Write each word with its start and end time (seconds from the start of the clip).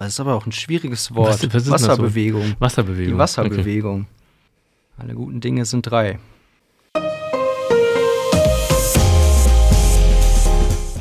Das 0.00 0.14
ist 0.14 0.20
aber 0.20 0.34
auch 0.34 0.46
ein 0.46 0.52
schwieriges 0.52 1.14
Wort. 1.14 1.28
Was- 1.28 1.42
was 1.42 1.50
das 1.52 1.64
so? 1.66 1.72
Wasserbewegung. 1.72 2.54
Wasserbewegung. 2.58 3.12
Die 3.12 3.18
Wasserbewegung. 3.18 4.06
Alle 4.96 5.12
guten 5.12 5.42
Dinge 5.42 5.66
sind 5.66 5.82
drei. 5.82 6.18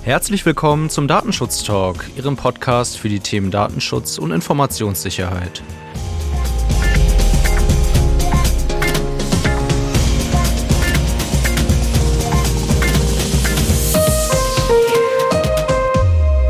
Herzlich 0.04 0.46
willkommen 0.46 0.89
zum 0.89 1.07
Datenschutz 1.07 1.63
Talk, 1.63 2.04
Ihrem 2.17 2.35
Podcast 2.35 2.97
für 2.97 3.07
die 3.07 3.21
Themen 3.21 3.51
Datenschutz 3.51 4.17
und 4.17 4.31
Informationssicherheit. 4.31 5.63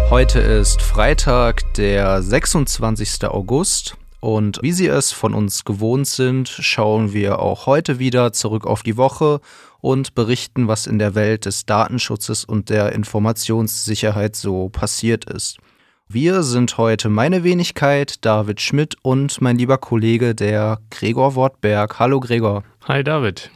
Heute 0.10 0.39
ist 0.39 0.82
Freitag, 0.82 1.71
der 1.75 2.23
26. 2.23 3.25
August. 3.25 3.96
Und 4.20 4.57
wie 4.64 4.71
Sie 4.71 4.88
es 4.88 5.11
von 5.11 5.36
uns 5.36 5.65
gewohnt 5.65 6.07
sind, 6.07 6.50
schauen 6.50 7.14
wir 7.14 7.38
auch 7.38 7.68
heute 7.68 8.00
wieder 8.00 8.34
zurück 8.34 8.65
auf 8.65 8.82
die 8.82 8.98
Woche 8.98 9.39
und 9.82 10.15
berichten, 10.15 10.68
was 10.68 10.87
in 10.87 10.98
der 10.98 11.14
Welt 11.14 11.46
des 11.46 11.68
Datenschutzes 11.68 12.43
und 12.43 12.71
der 12.71 12.93
Informationssicherheit 12.93 14.36
so 14.36 14.70
passiert 14.70 15.25
ist. 15.25 15.60
Wir 16.07 16.42
sind 16.42 16.79
heute 16.79 17.10
meine 17.10 17.43
Wenigkeit, 17.43 18.26
David 18.26 18.62
Schmidt 18.62 18.96
und 19.04 19.42
mein 19.42 19.60
lieber 19.60 19.78
Kollege, 19.78 20.34
der 20.34 20.79
Gregor 20.89 21.36
Wortberg. 21.36 22.00
Hallo 22.00 22.20
Gregor. 22.20 22.64
Hi 22.87 23.04
David. 23.04 23.51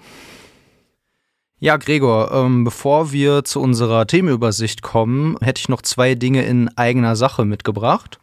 Ja, 1.63 1.77
Gregor, 1.77 2.29
ähm, 2.33 2.65
bevor 2.65 3.13
wir 3.13 3.45
zu 3.45 3.61
unserer 3.61 4.05
Themenübersicht 4.05 4.81
kommen, 4.81 5.37
hätte 5.39 5.61
ich 5.61 5.69
noch 5.69 5.81
zwei 5.81 6.13
Dinge 6.13 6.43
in 6.43 6.69
eigener 6.77 7.15
Sache 7.15 7.45
mitgebracht. 7.45 8.19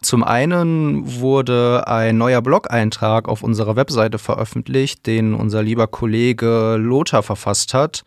Zum 0.00 0.24
einen 0.24 1.20
wurde 1.20 1.86
ein 1.86 2.16
neuer 2.16 2.40
Blog-Eintrag 2.40 3.28
auf 3.28 3.42
unserer 3.42 3.76
Webseite 3.76 4.18
veröffentlicht, 4.18 5.06
den 5.06 5.34
unser 5.34 5.62
lieber 5.62 5.86
Kollege 5.86 6.76
Lothar 6.78 7.22
verfasst 7.22 7.74
hat. 7.74 8.04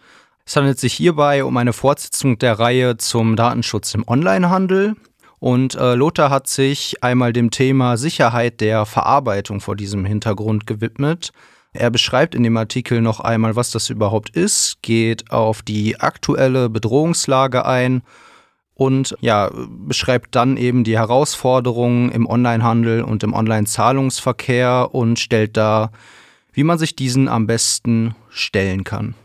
Es 0.47 0.55
handelt 0.55 0.79
sich 0.79 0.95
hierbei 0.95 1.43
um 1.43 1.55
eine 1.55 1.71
Fortsetzung 1.71 2.39
der 2.39 2.57
Reihe 2.57 2.97
zum 2.97 3.35
Datenschutz 3.35 3.93
im 3.93 4.03
Onlinehandel. 4.07 4.95
Und 5.37 5.75
äh, 5.75 5.93
Lothar 5.93 6.31
hat 6.31 6.47
sich 6.47 7.03
einmal 7.03 7.33
dem 7.33 7.51
Thema 7.51 7.97
Sicherheit 7.97 8.61
der 8.61 8.87
Verarbeitung 8.87 9.61
vor 9.61 9.75
diesem 9.75 10.05
Hintergrund 10.05 10.65
gewidmet. 10.65 11.33
Er 11.73 11.91
beschreibt 11.91 12.33
in 12.33 12.43
dem 12.43 12.57
Artikel 12.57 13.01
noch 13.01 13.19
einmal, 13.19 13.55
was 13.55 13.71
das 13.71 13.89
überhaupt 13.89 14.29
ist, 14.31 14.81
geht 14.81 15.31
auf 15.31 15.61
die 15.61 15.99
aktuelle 15.99 16.69
Bedrohungslage 16.69 17.65
ein 17.65 18.01
und 18.73 19.15
ja, 19.19 19.51
beschreibt 19.67 20.35
dann 20.35 20.57
eben 20.57 20.83
die 20.83 20.97
Herausforderungen 20.97 22.11
im 22.11 22.25
Onlinehandel 22.25 23.03
und 23.03 23.23
im 23.23 23.33
Online-Zahlungsverkehr 23.33 24.89
und 24.93 25.19
stellt 25.19 25.57
dar, 25.57 25.91
wie 26.53 26.63
man 26.63 26.79
sich 26.79 26.95
diesen 26.95 27.27
am 27.27 27.45
besten 27.45 28.15
stellen 28.29 28.83
kann. 28.83 29.15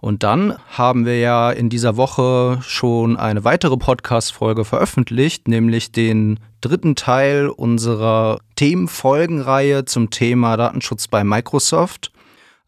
Und 0.00 0.22
dann 0.22 0.56
haben 0.70 1.04
wir 1.04 1.18
ja 1.18 1.50
in 1.50 1.68
dieser 1.68 1.96
Woche 1.96 2.58
schon 2.62 3.16
eine 3.16 3.44
weitere 3.44 3.76
Podcast-Folge 3.76 4.64
veröffentlicht, 4.64 5.46
nämlich 5.46 5.92
den 5.92 6.40
dritten 6.62 6.96
Teil 6.96 7.48
unserer 7.48 8.40
Themenfolgenreihe 8.56 9.84
zum 9.84 10.10
Thema 10.10 10.56
Datenschutz 10.56 11.08
bei 11.08 11.22
Microsoft. 11.22 12.12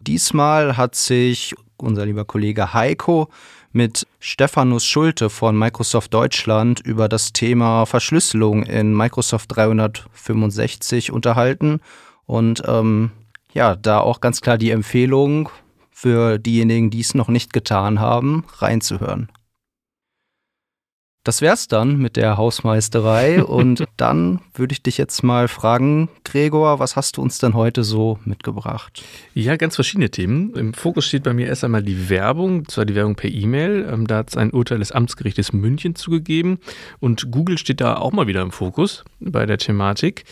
Diesmal 0.00 0.76
hat 0.76 0.94
sich 0.94 1.54
unser 1.78 2.04
lieber 2.04 2.24
Kollege 2.24 2.74
Heiko 2.74 3.28
mit 3.72 4.06
Stephanus 4.20 4.84
Schulte 4.84 5.30
von 5.30 5.58
Microsoft 5.58 6.12
Deutschland 6.12 6.80
über 6.80 7.08
das 7.08 7.32
Thema 7.32 7.86
Verschlüsselung 7.86 8.64
in 8.64 8.94
Microsoft 8.94 9.56
365 9.56 11.10
unterhalten. 11.10 11.80
Und 12.26 12.62
ähm, 12.66 13.10
ja, 13.54 13.74
da 13.76 14.00
auch 14.00 14.20
ganz 14.20 14.42
klar 14.42 14.58
die 14.58 14.70
Empfehlung 14.70 15.48
für 16.02 16.38
diejenigen, 16.38 16.90
die 16.90 17.00
es 17.00 17.14
noch 17.14 17.28
nicht 17.28 17.52
getan 17.52 18.00
haben, 18.00 18.44
reinzuhören. 18.58 19.28
Das 21.24 21.40
wär's 21.40 21.68
dann 21.68 21.98
mit 21.98 22.16
der 22.16 22.36
Hausmeisterei 22.36 23.44
und 23.58 23.84
dann 23.96 24.40
würde 24.52 24.72
ich 24.72 24.82
dich 24.82 24.98
jetzt 24.98 25.22
mal 25.22 25.46
fragen, 25.46 26.08
Gregor, 26.24 26.80
was 26.80 26.96
hast 26.96 27.16
du 27.16 27.22
uns 27.22 27.38
denn 27.38 27.54
heute 27.54 27.84
so 27.84 28.18
mitgebracht? 28.24 29.04
Ja, 29.32 29.56
ganz 29.56 29.76
verschiedene 29.76 30.10
Themen. 30.10 30.52
Im 30.56 30.74
Fokus 30.74 31.06
steht 31.06 31.22
bei 31.22 31.32
mir 31.32 31.46
erst 31.46 31.62
einmal 31.62 31.84
die 31.84 32.08
Werbung, 32.10 32.66
zwar 32.66 32.84
die 32.84 32.96
Werbung 32.96 33.14
per 33.14 33.30
E-Mail. 33.30 33.88
Ähm, 33.88 34.08
Da 34.08 34.16
hat 34.16 34.30
es 34.30 34.36
ein 34.36 34.50
Urteil 34.50 34.80
des 34.80 34.90
Amtsgerichtes 34.90 35.52
München 35.52 35.94
zugegeben 35.94 36.58
und 36.98 37.30
Google 37.30 37.58
steht 37.58 37.80
da 37.80 37.94
auch 37.98 38.10
mal 38.10 38.26
wieder 38.26 38.42
im 38.42 38.50
Fokus 38.50 39.04
bei 39.20 39.46
der 39.46 39.58
Thematik. 39.58 40.24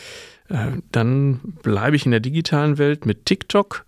Äh, 0.49 0.79
Dann 0.91 1.39
bleibe 1.63 1.95
ich 1.95 2.07
in 2.07 2.11
der 2.11 2.19
digitalen 2.19 2.77
Welt 2.79 3.07
mit 3.07 3.27
TikTok 3.27 3.85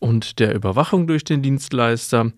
und 0.00 0.40
der 0.40 0.54
Überwachung 0.54 1.06
durch 1.06 1.22
den 1.22 1.42
Dienstleister. 1.42 2.32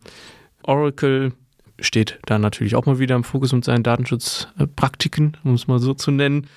Oracle 0.63 1.33
steht 1.81 2.19
da 2.27 2.39
natürlich 2.39 2.77
auch 2.77 2.85
mal 2.85 2.99
wieder 2.99 3.17
im 3.17 3.25
Fokus 3.25 3.53
mit 3.53 3.65
seinen 3.65 3.83
Datenschutzpraktiken, 3.83 5.39
um 5.43 5.55
es 5.55 5.67
mal 5.67 5.79
so 5.79 5.95
zu 5.95 6.11
nennen. 6.11 6.49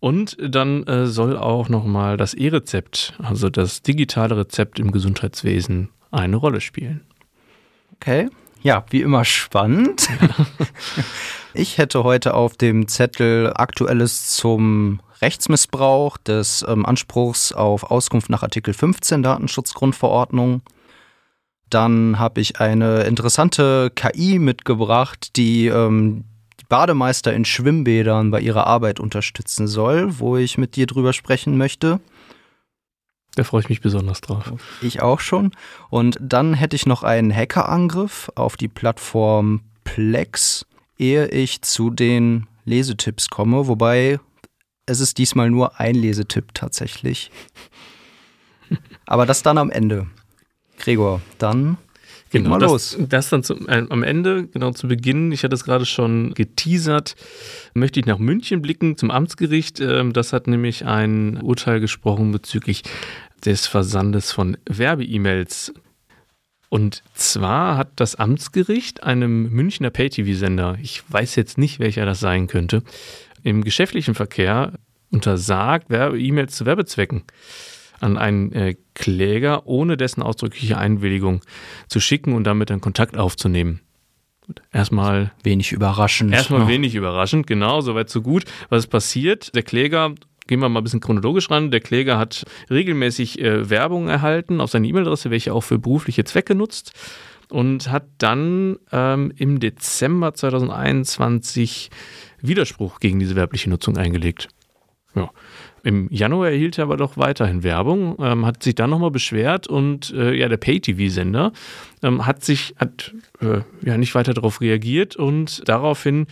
Und 0.00 0.36
dann 0.40 0.82
äh, 0.84 1.06
soll 1.06 1.38
auch 1.38 1.68
nochmal 1.68 2.16
das 2.16 2.34
E-Rezept, 2.34 3.14
also 3.22 3.48
das 3.48 3.80
digitale 3.80 4.36
Rezept 4.36 4.78
im 4.78 4.90
Gesundheitswesen, 4.90 5.90
eine 6.10 6.36
Rolle 6.36 6.60
spielen. 6.60 7.06
Okay. 7.94 8.28
Ja, 8.62 8.84
wie 8.90 9.02
immer 9.02 9.24
spannend. 9.24 10.08
Ich 11.56 11.78
hätte 11.78 12.02
heute 12.02 12.34
auf 12.34 12.56
dem 12.56 12.88
Zettel 12.88 13.52
Aktuelles 13.54 14.34
zum 14.34 14.98
Rechtsmissbrauch 15.24 16.18
des 16.18 16.66
ähm, 16.68 16.84
Anspruchs 16.84 17.52
auf 17.52 17.90
Auskunft 17.90 18.28
nach 18.28 18.42
Artikel 18.42 18.74
15 18.74 19.22
Datenschutzgrundverordnung. 19.22 20.60
Dann 21.70 22.18
habe 22.18 22.42
ich 22.42 22.60
eine 22.60 23.04
interessante 23.04 23.90
KI 23.94 24.38
mitgebracht, 24.38 25.34
die 25.36 25.68
ähm, 25.68 26.24
die 26.60 26.66
Bademeister 26.68 27.32
in 27.32 27.46
Schwimmbädern 27.46 28.30
bei 28.30 28.40
ihrer 28.40 28.66
Arbeit 28.66 29.00
unterstützen 29.00 29.66
soll, 29.66 30.18
wo 30.18 30.36
ich 30.36 30.58
mit 30.58 30.76
dir 30.76 30.86
drüber 30.86 31.14
sprechen 31.14 31.56
möchte. 31.56 32.00
Da 33.34 33.44
freue 33.44 33.62
ich 33.62 33.70
mich 33.70 33.80
besonders 33.80 34.20
drauf. 34.20 34.52
Ich 34.82 35.00
auch 35.00 35.20
schon. 35.20 35.52
Und 35.88 36.18
dann 36.20 36.52
hätte 36.52 36.76
ich 36.76 36.84
noch 36.84 37.02
einen 37.02 37.34
Hackerangriff 37.34 38.30
auf 38.34 38.58
die 38.58 38.68
Plattform 38.68 39.62
Plex, 39.84 40.66
ehe 40.98 41.28
ich 41.28 41.62
zu 41.62 41.88
den 41.88 42.46
Lesetipps 42.66 43.30
komme. 43.30 43.66
Wobei 43.68 44.20
es 44.86 45.00
ist 45.00 45.18
diesmal 45.18 45.50
nur 45.50 45.80
ein 45.80 45.94
Lesetipp 45.94 46.54
tatsächlich. 46.54 47.30
Aber 49.06 49.26
das 49.26 49.42
dann 49.42 49.58
am 49.58 49.70
Ende. 49.70 50.06
Gregor, 50.78 51.20
dann 51.38 51.78
leg 52.32 52.46
mal 52.46 52.58
das, 52.58 52.70
los. 52.70 52.98
das 53.08 53.28
dann 53.30 53.42
zum, 53.42 53.68
äh, 53.68 53.86
am 53.88 54.02
Ende, 54.02 54.46
genau 54.48 54.72
zu 54.72 54.88
Beginn, 54.88 55.30
ich 55.32 55.44
hatte 55.44 55.54
es 55.54 55.64
gerade 55.64 55.86
schon 55.86 56.34
geteasert, 56.34 57.14
möchte 57.74 58.00
ich 58.00 58.06
nach 58.06 58.18
München 58.18 58.60
blicken 58.60 58.96
zum 58.96 59.10
Amtsgericht. 59.10 59.80
Ähm, 59.80 60.12
das 60.12 60.32
hat 60.32 60.46
nämlich 60.46 60.84
ein 60.84 61.40
Urteil 61.40 61.80
gesprochen 61.80 62.32
bezüglich 62.32 62.82
des 63.44 63.66
Versandes 63.66 64.32
von 64.32 64.56
Werbe-E-Mails. 64.68 65.74
Und 66.70 67.04
zwar 67.14 67.76
hat 67.76 67.92
das 67.96 68.16
Amtsgericht 68.16 69.04
einem 69.04 69.50
Münchner 69.50 69.90
Pay-TV-Sender, 69.90 70.78
ich 70.82 71.02
weiß 71.08 71.36
jetzt 71.36 71.56
nicht, 71.56 71.78
welcher 71.78 72.04
das 72.04 72.18
sein 72.18 72.48
könnte, 72.48 72.82
im 73.44 73.62
geschäftlichen 73.62 74.14
Verkehr 74.14 74.72
untersagt, 75.12 75.90
Werbe-E-Mails 75.90 76.56
zu 76.56 76.66
Werbezwecken 76.66 77.22
an 78.00 78.18
einen 78.18 78.50
äh, 78.52 78.74
Kläger 78.94 79.66
ohne 79.66 79.96
dessen 79.96 80.22
ausdrückliche 80.22 80.76
Einwilligung 80.76 81.42
zu 81.88 82.00
schicken 82.00 82.32
und 82.32 82.44
damit 82.44 82.70
dann 82.70 82.80
Kontakt 82.80 83.16
aufzunehmen. 83.16 83.80
Erstmal 84.72 85.32
Wenig 85.42 85.72
überraschend. 85.72 86.32
Erstmal 86.34 86.62
Ja. 86.62 86.68
wenig 86.68 86.94
überraschend, 86.96 87.46
genau, 87.46 87.80
soweit 87.80 88.10
so 88.10 88.20
gut. 88.20 88.44
Was 88.68 88.80
ist 88.84 88.90
passiert? 88.90 89.54
Der 89.54 89.62
Kläger, 89.62 90.14
gehen 90.46 90.60
wir 90.60 90.68
mal 90.68 90.80
ein 90.80 90.84
bisschen 90.84 91.00
chronologisch 91.00 91.50
ran, 91.50 91.70
der 91.70 91.80
Kläger 91.80 92.18
hat 92.18 92.44
regelmäßig 92.68 93.40
äh, 93.40 93.70
Werbung 93.70 94.08
erhalten 94.08 94.60
auf 94.60 94.70
seine 94.70 94.86
E-Mail-Adresse, 94.88 95.30
welche 95.30 95.54
auch 95.54 95.62
für 95.62 95.78
berufliche 95.78 96.24
Zwecke 96.24 96.54
nutzt 96.54 96.92
und 97.50 97.90
hat 97.90 98.04
dann 98.18 98.76
ähm, 98.92 99.32
im 99.36 99.60
Dezember 99.60 100.34
2021 100.34 101.90
Widerspruch 102.46 103.00
gegen 103.00 103.18
diese 103.18 103.36
werbliche 103.36 103.70
Nutzung 103.70 103.96
eingelegt. 103.96 104.48
Ja. 105.14 105.30
Im 105.84 106.08
Januar 106.10 106.48
erhielt 106.48 106.78
er 106.78 106.84
aber 106.84 106.96
doch 106.96 107.16
weiterhin 107.16 107.62
Werbung, 107.62 108.16
ähm, 108.18 108.46
hat 108.46 108.62
sich 108.62 108.74
dann 108.74 108.90
nochmal 108.90 109.10
beschwert 109.10 109.66
und 109.66 110.12
äh, 110.14 110.34
ja, 110.34 110.48
der 110.48 110.56
Pay-TV-Sender 110.56 111.52
ähm, 112.02 112.26
hat 112.26 112.42
sich, 112.42 112.74
hat 112.78 113.14
äh, 113.40 113.60
ja 113.84 113.98
nicht 113.98 114.14
weiter 114.14 114.34
darauf 114.34 114.60
reagiert 114.60 115.14
und 115.14 115.62
daraufhin 115.68 116.26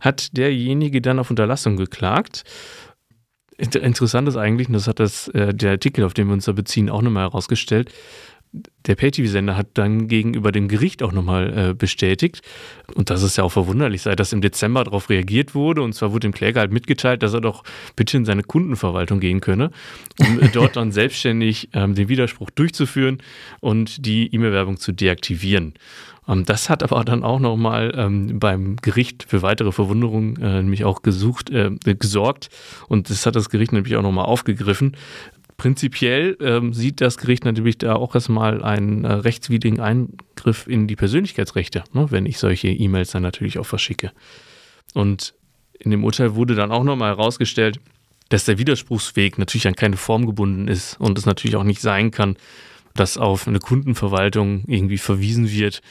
hat 0.00 0.36
derjenige 0.36 1.00
dann 1.00 1.18
auf 1.18 1.30
Unterlassung 1.30 1.76
geklagt. 1.76 2.44
Inter- 3.56 3.80
Interessant 3.80 4.28
ist 4.28 4.36
eigentlich, 4.36 4.66
und 4.68 4.74
das 4.74 4.88
hat 4.88 5.00
das, 5.00 5.28
äh, 5.28 5.54
der 5.54 5.70
Artikel, 5.70 6.04
auf 6.04 6.12
den 6.12 6.26
wir 6.26 6.34
uns 6.34 6.44
da 6.44 6.52
beziehen, 6.52 6.90
auch 6.90 7.00
nochmal 7.00 7.22
herausgestellt, 7.24 7.92
der 8.86 8.94
Pay-TV-Sender 8.94 9.56
hat 9.56 9.68
dann 9.74 10.08
gegenüber 10.08 10.52
dem 10.52 10.68
Gericht 10.68 11.02
auch 11.02 11.12
nochmal 11.12 11.70
äh, 11.70 11.74
bestätigt, 11.74 12.42
und 12.94 13.10
das 13.10 13.22
ist 13.22 13.36
ja 13.36 13.44
auch 13.44 13.52
verwunderlich 13.52 14.02
sei, 14.02 14.14
dass 14.14 14.32
im 14.32 14.40
Dezember 14.40 14.84
darauf 14.84 15.10
reagiert 15.10 15.54
wurde. 15.54 15.82
Und 15.82 15.92
zwar 15.94 16.12
wurde 16.12 16.28
dem 16.28 16.32
Kläger 16.32 16.60
halt 16.60 16.72
mitgeteilt, 16.72 17.22
dass 17.22 17.34
er 17.34 17.40
doch 17.40 17.64
bitte 17.96 18.16
in 18.16 18.24
seine 18.24 18.42
Kundenverwaltung 18.42 19.20
gehen 19.20 19.40
könne, 19.40 19.70
um 20.20 20.40
dort 20.52 20.76
dann 20.76 20.92
selbstständig 20.92 21.70
ähm, 21.72 21.94
den 21.94 22.08
Widerspruch 22.08 22.50
durchzuführen 22.50 23.18
und 23.60 24.06
die 24.06 24.32
E-Mail-Werbung 24.32 24.78
zu 24.78 24.92
deaktivieren. 24.92 25.74
Ähm, 26.28 26.44
das 26.44 26.70
hat 26.70 26.82
aber 26.82 27.04
dann 27.04 27.24
auch 27.24 27.40
nochmal 27.40 27.92
ähm, 27.96 28.38
beim 28.38 28.76
Gericht 28.76 29.24
für 29.28 29.42
weitere 29.42 29.72
Verwunderungen 29.72 30.36
äh, 30.40 30.62
nämlich 30.62 30.84
auch 30.84 31.02
gesucht, 31.02 31.50
äh, 31.50 31.70
gesorgt. 31.82 32.48
Und 32.88 33.10
das 33.10 33.26
hat 33.26 33.36
das 33.36 33.50
Gericht 33.50 33.72
nämlich 33.72 33.96
auch 33.96 34.02
nochmal 34.02 34.26
aufgegriffen. 34.26 34.96
Prinzipiell 35.56 36.36
ähm, 36.40 36.74
sieht 36.74 37.00
das 37.00 37.16
Gericht 37.16 37.44
natürlich 37.44 37.78
da 37.78 37.94
auch 37.94 38.14
erstmal 38.14 38.62
einen 38.62 39.04
äh, 39.04 39.12
rechtswidrigen 39.12 39.80
Eingriff 39.80 40.66
in 40.66 40.86
die 40.86 40.96
Persönlichkeitsrechte, 40.96 41.84
ne, 41.92 42.10
wenn 42.10 42.26
ich 42.26 42.38
solche 42.38 42.68
E-Mails 42.68 43.12
dann 43.12 43.22
natürlich 43.22 43.58
auch 43.58 43.64
verschicke. 43.64 44.12
Und 44.92 45.34
in 45.78 45.90
dem 45.90 46.04
Urteil 46.04 46.34
wurde 46.34 46.54
dann 46.54 46.72
auch 46.72 46.84
nochmal 46.84 47.16
herausgestellt, 47.16 47.80
dass 48.28 48.44
der 48.44 48.58
Widerspruchsweg 48.58 49.38
natürlich 49.38 49.66
an 49.66 49.76
keine 49.76 49.96
Form 49.96 50.26
gebunden 50.26 50.68
ist 50.68 51.00
und 51.00 51.16
es 51.16 51.26
natürlich 51.26 51.56
auch 51.56 51.64
nicht 51.64 51.80
sein 51.80 52.10
kann, 52.10 52.36
dass 52.96 53.18
auf 53.18 53.46
eine 53.46 53.58
Kundenverwaltung 53.58 54.64
irgendwie 54.66 54.98
verwiesen 54.98 55.50
wird 55.50 55.82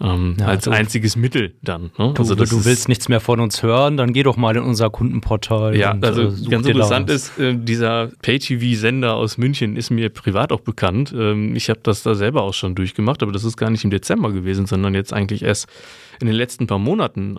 ähm, 0.00 0.36
ja, 0.38 0.46
als 0.46 0.64
du, 0.64 0.70
einziges 0.70 1.16
Mittel 1.16 1.54
dann. 1.62 1.90
Ne? 1.98 2.12
Du, 2.14 2.22
also 2.22 2.34
du 2.34 2.64
willst 2.64 2.88
nichts 2.88 3.08
mehr 3.08 3.20
von 3.20 3.40
uns 3.40 3.62
hören, 3.62 3.96
dann 3.96 4.12
geh 4.12 4.22
doch 4.22 4.36
mal 4.36 4.56
in 4.56 4.62
unser 4.62 4.90
Kundenportal. 4.90 5.76
Ja, 5.76 5.92
und, 5.92 6.04
also 6.04 6.22
äh, 6.22 6.48
ganz 6.48 6.66
interessant 6.66 7.10
ist, 7.10 7.38
äh, 7.38 7.56
dieser 7.56 8.10
Pay-TV-Sender 8.22 9.14
aus 9.14 9.38
München 9.38 9.76
ist 9.76 9.90
mir 9.90 10.08
privat 10.10 10.52
auch 10.52 10.60
bekannt. 10.60 11.12
Ähm, 11.16 11.56
ich 11.56 11.68
habe 11.68 11.80
das 11.82 12.02
da 12.02 12.14
selber 12.14 12.42
auch 12.42 12.54
schon 12.54 12.74
durchgemacht, 12.74 13.22
aber 13.22 13.32
das 13.32 13.44
ist 13.44 13.56
gar 13.56 13.70
nicht 13.70 13.84
im 13.84 13.90
Dezember 13.90 14.32
gewesen, 14.32 14.66
sondern 14.66 14.94
jetzt 14.94 15.12
eigentlich 15.12 15.42
erst 15.42 15.66
in 16.20 16.26
den 16.26 16.36
letzten 16.36 16.66
paar 16.66 16.78
Monaten 16.78 17.36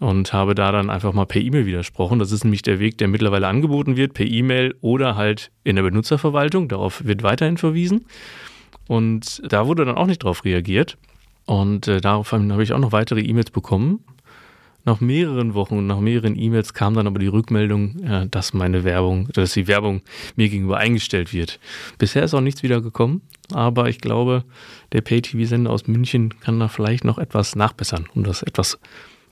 und 0.00 0.32
habe 0.32 0.54
da 0.54 0.72
dann 0.72 0.90
einfach 0.90 1.12
mal 1.12 1.26
per 1.26 1.42
E-Mail 1.42 1.66
widersprochen. 1.66 2.18
Das 2.18 2.32
ist 2.32 2.42
nämlich 2.42 2.62
der 2.62 2.80
Weg, 2.80 2.98
der 2.98 3.06
mittlerweile 3.06 3.46
angeboten 3.46 3.96
wird, 3.96 4.14
per 4.14 4.26
E-Mail 4.26 4.74
oder 4.80 5.14
halt 5.14 5.52
in 5.62 5.76
der 5.76 5.82
Benutzerverwaltung. 5.82 6.68
Darauf 6.68 7.04
wird 7.04 7.22
weiterhin 7.22 7.58
verwiesen. 7.58 8.06
Und 8.88 9.42
da 9.46 9.66
wurde 9.66 9.84
dann 9.84 9.96
auch 9.96 10.06
nicht 10.06 10.24
drauf 10.24 10.44
reagiert. 10.44 10.96
Und 11.44 11.86
äh, 11.86 12.00
daraufhin 12.00 12.50
habe 12.50 12.62
ich 12.62 12.72
auch 12.72 12.78
noch 12.78 12.92
weitere 12.92 13.20
E-Mails 13.20 13.50
bekommen. 13.50 14.02
Nach 14.86 15.00
mehreren 15.00 15.52
Wochen 15.52 15.76
und 15.76 15.86
nach 15.86 16.00
mehreren 16.00 16.34
E-Mails 16.34 16.72
kam 16.72 16.94
dann 16.94 17.06
aber 17.06 17.18
die 17.18 17.26
Rückmeldung, 17.26 17.98
äh, 18.02 18.26
dass 18.26 18.54
meine 18.54 18.84
Werbung, 18.84 19.28
dass 19.34 19.52
die 19.52 19.68
Werbung 19.68 20.00
mir 20.34 20.48
gegenüber 20.48 20.78
eingestellt 20.78 21.34
wird. 21.34 21.60
Bisher 21.98 22.24
ist 22.24 22.32
auch 22.32 22.40
nichts 22.40 22.62
wieder 22.62 22.80
gekommen, 22.80 23.20
aber 23.52 23.90
ich 23.90 24.00
glaube, 24.00 24.44
der 24.92 25.02
Pay-TV-Sender 25.02 25.70
aus 25.70 25.86
München 25.86 26.40
kann 26.40 26.58
da 26.58 26.68
vielleicht 26.68 27.04
noch 27.04 27.18
etwas 27.18 27.54
nachbessern, 27.54 28.08
um 28.14 28.24
das 28.24 28.42
etwas 28.42 28.78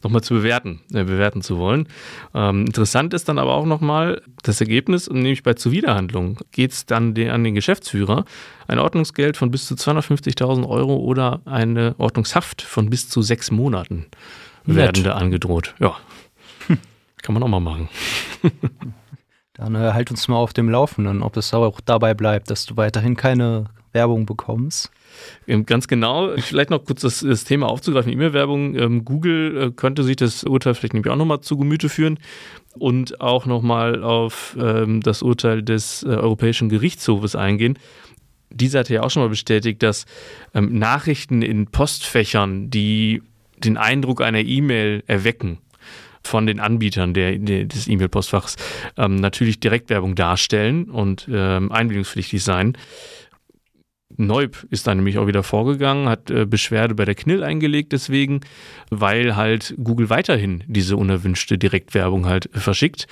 nochmal 0.03 0.23
zu 0.23 0.35
bewerten, 0.35 0.81
äh, 0.93 1.05
bewerten 1.05 1.43
zu 1.43 1.59
wollen. 1.59 1.89
Ähm, 2.35 2.67
interessant 2.67 3.15
ist 3.15 3.29
dann 3.29 3.39
aber 3.39 3.55
auch 3.55 3.67
nochmal 3.67 4.23
das 4.43 4.61
Ergebnis, 4.61 5.09
nämlich 5.09 5.43
bei 5.43 5.55
Zuwiderhandlung 5.55 6.39
geht 6.53 6.73
es 6.73 6.87
dann 6.87 7.15
den, 7.15 7.31
an 7.31 7.45
den 7.45 7.55
Geschäftsführer 7.55 8.25
ein 8.67 8.79
Ordnungsgeld 8.79 9.37
von 9.37 9.51
bis 9.51 9.67
zu 9.67 9.75
250.000 9.75 10.69
Euro 10.69 10.97
oder 10.97 11.41
eine 11.45 11.95
Ordnungshaft 11.99 12.63
von 12.63 12.91
bis 12.91 13.09
zu 13.09 13.23
sechs 13.23 13.51
Monaten 13.51 14.07
werden 14.65 15.03
da 15.03 15.15
angedroht. 15.15 15.75
Ja, 15.79 15.97
hm. 16.67 16.79
kann 17.23 17.35
man 17.35 17.43
auch 17.43 17.49
mal 17.49 17.61
machen. 17.61 17.89
Dann 19.55 19.75
äh, 19.75 19.93
halt 19.93 20.11
uns 20.11 20.29
mal 20.29 20.37
auf 20.37 20.53
dem 20.53 20.69
Laufenden, 20.69 21.23
ob 21.23 21.37
es 21.37 21.53
auch 21.53 21.81
dabei 21.81 22.15
bleibt, 22.15 22.51
dass 22.51 22.67
du 22.67 22.77
weiterhin 22.77 23.17
keine 23.17 23.71
Werbung 23.93 24.27
bekommst. 24.27 24.91
Ähm, 25.47 25.67
ganz 25.67 25.89
genau. 25.89 26.37
Vielleicht 26.37 26.71
noch 26.71 26.85
kurz 26.85 27.03
das, 27.03 27.21
das 27.21 27.45
Thema 27.45 27.69
aufzugreifen, 27.69 28.13
E-Mail-Werbung. 28.13 28.75
Ähm, 28.77 29.05
Google 29.05 29.57
äh, 29.57 29.71
könnte 29.71 30.03
sich 30.05 30.17
das 30.17 30.45
Urteil 30.45 30.75
vielleicht 30.75 30.95
nämlich 30.95 31.11
auch 31.13 31.17
nochmal 31.17 31.41
zu 31.41 31.57
Gemüte 31.57 31.89
führen 31.89 32.19
und 32.79 33.21
auch 33.21 33.47
nochmal 33.47 34.03
auf 34.03 34.57
ähm, 34.61 35.01
das 35.01 35.23
Urteil 35.23 35.63
des 35.63 36.03
äh, 36.03 36.09
Europäischen 36.09 36.69
Gerichtshofes 36.69 37.35
eingehen. 37.35 37.79
Dieser 38.51 38.81
hat 38.81 38.89
ja 38.89 39.03
auch 39.03 39.11
schon 39.11 39.23
mal 39.23 39.29
bestätigt, 39.29 39.83
dass 39.83 40.07
ähm, 40.55 40.79
Nachrichten 40.79 41.43
in 41.43 41.67
Postfächern, 41.67 42.71
die 42.71 43.23
den 43.59 43.77
Eindruck 43.77 44.23
einer 44.23 44.41
E-Mail 44.41 45.03
erwecken, 45.07 45.59
von 46.23 46.47
den 46.47 46.61
Anbietern 46.61 47.15
der, 47.15 47.39
der 47.39 47.65
des 47.65 47.89
E-Mail-Postfachs 47.89 48.57
ähm, 48.97 49.17
natürlich 49.17 49.61
Direktwerbung 49.61 50.15
darstellen 50.15 50.91
und 50.91 51.29
ähm, 51.31 51.73
einwilligungspflichtig 51.73 52.43
sein. 52.43 52.77
Neub 54.19 54.67
ist 54.71 54.87
dann 54.87 54.99
nämlich 54.99 55.17
auch 55.19 55.29
wieder 55.29 55.43
vorgegangen, 55.43 56.09
hat 56.09 56.31
äh, 56.31 56.45
Beschwerde 56.45 56.95
bei 56.95 57.05
der 57.05 57.15
KNIL 57.15 57.43
eingelegt 57.45 57.93
deswegen, 57.93 58.41
weil 58.91 59.37
halt 59.37 59.75
Google 59.83 60.11
weiterhin 60.11 60.65
diese 60.67 60.97
unerwünschte 60.97 61.57
Direktwerbung 61.57 62.27
halt 62.27 62.51
verschickt. 62.53 63.07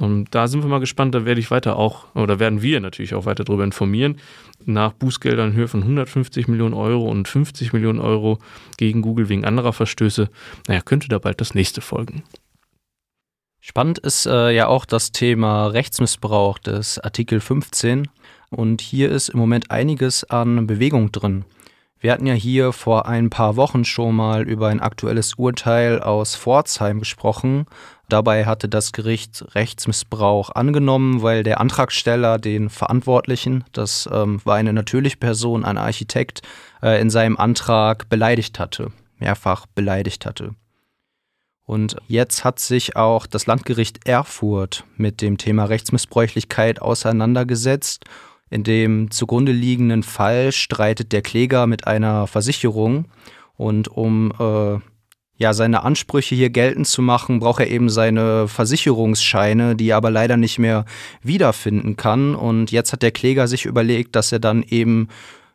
Und 0.00 0.34
da 0.34 0.46
sind 0.46 0.62
wir 0.62 0.68
mal 0.68 0.80
gespannt, 0.80 1.14
da 1.14 1.24
werde 1.24 1.40
ich 1.40 1.50
weiter 1.50 1.76
auch, 1.76 2.14
oder 2.14 2.38
werden 2.38 2.62
wir 2.62 2.80
natürlich 2.80 3.14
auch 3.14 3.24
weiter 3.24 3.44
darüber 3.44 3.64
informieren. 3.64 4.18
Nach 4.64 4.92
Bußgeldern 4.92 5.50
in 5.50 5.56
Höhe 5.56 5.68
von 5.68 5.82
150 5.82 6.48
Millionen 6.48 6.74
Euro 6.74 7.08
und 7.08 7.26
50 7.26 7.72
Millionen 7.72 8.00
Euro 8.00 8.38
gegen 8.76 9.02
Google 9.02 9.28
wegen 9.28 9.44
anderer 9.44 9.72
Verstöße, 9.72 10.28
naja, 10.66 10.80
könnte 10.82 11.08
da 11.08 11.18
bald 11.18 11.40
das 11.40 11.54
nächste 11.54 11.80
folgen. 11.80 12.22
Spannend 13.60 13.98
ist 13.98 14.26
äh, 14.26 14.50
ja 14.50 14.68
auch 14.68 14.84
das 14.84 15.12
Thema 15.12 15.66
Rechtsmissbrauch 15.66 16.58
des 16.58 16.98
Artikel 16.98 17.40
15 17.40 18.08
und 18.50 18.80
hier 18.80 19.10
ist 19.10 19.28
im 19.28 19.38
Moment 19.38 19.70
einiges 19.70 20.24
an 20.24 20.66
Bewegung 20.66 21.12
drin. 21.12 21.44
Wir 22.00 22.12
hatten 22.12 22.26
ja 22.26 22.34
hier 22.34 22.72
vor 22.72 23.06
ein 23.06 23.28
paar 23.28 23.56
Wochen 23.56 23.84
schon 23.84 24.14
mal 24.14 24.48
über 24.48 24.68
ein 24.68 24.78
aktuelles 24.78 25.34
Urteil 25.34 26.00
aus 26.00 26.36
Pforzheim 26.36 27.00
gesprochen. 27.00 27.66
Dabei 28.08 28.46
hatte 28.46 28.68
das 28.68 28.92
Gericht 28.92 29.44
Rechtsmissbrauch 29.56 30.50
angenommen, 30.50 31.22
weil 31.22 31.42
der 31.42 31.60
Antragsteller 31.60 32.38
den 32.38 32.70
Verantwortlichen, 32.70 33.64
das 33.72 34.08
ähm, 34.12 34.40
war 34.44 34.54
eine 34.54 34.72
natürliche 34.72 35.16
Person, 35.16 35.64
ein 35.64 35.76
Architekt, 35.76 36.42
äh, 36.82 37.00
in 37.00 37.10
seinem 37.10 37.36
Antrag 37.36 38.08
beleidigt 38.08 38.60
hatte, 38.60 38.92
mehrfach 39.18 39.66
beleidigt 39.66 40.24
hatte. 40.24 40.54
Und 41.64 41.96
jetzt 42.06 42.44
hat 42.44 42.60
sich 42.60 42.96
auch 42.96 43.26
das 43.26 43.46
Landgericht 43.46 44.08
Erfurt 44.08 44.84
mit 44.96 45.20
dem 45.20 45.36
Thema 45.36 45.64
Rechtsmissbräuchlichkeit 45.64 46.80
auseinandergesetzt 46.80 48.04
in 48.50 48.64
dem 48.64 49.10
zugrunde 49.10 49.52
liegenden 49.52 50.02
Fall 50.02 50.52
streitet 50.52 51.12
der 51.12 51.22
Kläger 51.22 51.66
mit 51.66 51.86
einer 51.86 52.26
Versicherung 52.26 53.06
und 53.56 53.88
um 53.88 54.32
äh, 54.38 54.78
ja, 55.38 55.54
seine 55.54 55.84
Ansprüche 55.84 56.34
hier 56.34 56.50
geltend 56.50 56.88
zu 56.88 57.00
machen, 57.00 57.38
braucht 57.38 57.60
er 57.60 57.70
eben 57.70 57.90
seine 57.90 58.48
Versicherungsscheine, 58.48 59.76
die 59.76 59.90
er 59.90 59.96
aber 59.96 60.10
leider 60.10 60.36
nicht 60.36 60.58
mehr 60.58 60.84
wiederfinden 61.22 61.96
kann. 61.96 62.34
Und 62.34 62.72
jetzt 62.72 62.92
hat 62.92 63.02
der 63.02 63.12
Kläger 63.12 63.46
sich 63.46 63.64
überlegt, 63.64 64.16
dass 64.16 64.32
er 64.32 64.40
dann 64.40 64.64
eben 64.64 65.08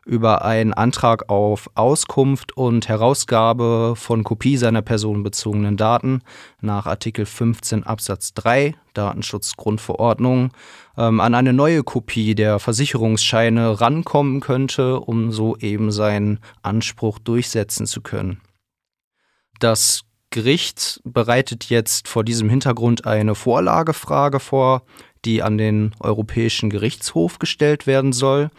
über 0.06 0.44
einen 0.44 0.74
Antrag 0.74 1.30
auf 1.30 1.70
Auskunft 1.76 2.56
und 2.58 2.88
Herausgabe 2.88 3.94
von 3.96 4.24
Kopie 4.24 4.58
seiner 4.58 4.82
personenbezogenen 4.82 5.78
Daten 5.78 6.22
nach 6.62 6.86
Artikel 6.86 7.26
15 7.26 7.84
Absatz 7.84 8.34
3 8.34 8.76
Datenschutzgrundverordnung 8.94 10.52
ähm, 10.98 11.20
an 11.20 11.36
eine 11.36 11.54
neue 11.54 11.84
Kopie 11.84 12.36
der 12.36 12.60
Versicherungsscheine 12.60 13.82
rankommen 13.82 14.40
könnte, 14.40 15.00
um 15.00 15.32
so 15.32 15.58
eben 15.58 15.92
seinen 15.92 16.40
Anspruch 16.62 17.20
durchsetzen 17.20 17.86
zu 17.86 18.02
können. 18.02 18.42
Das 19.60 20.02
Gericht 20.30 21.00
bereitet 21.04 21.66
jetzt 21.66 22.08
vor 22.08 22.24
diesem 22.24 22.50
Hintergrund 22.50 23.06
eine 23.06 23.36
Vorlagefrage 23.36 24.40
vor, 24.40 24.84
die 25.26 25.42
an 25.44 25.58
den 25.58 25.96
Europäischen 26.00 26.70
Gerichtshof 26.70 27.40
gestellt 27.40 27.88
werden 27.88 28.14
soll. 28.14 28.50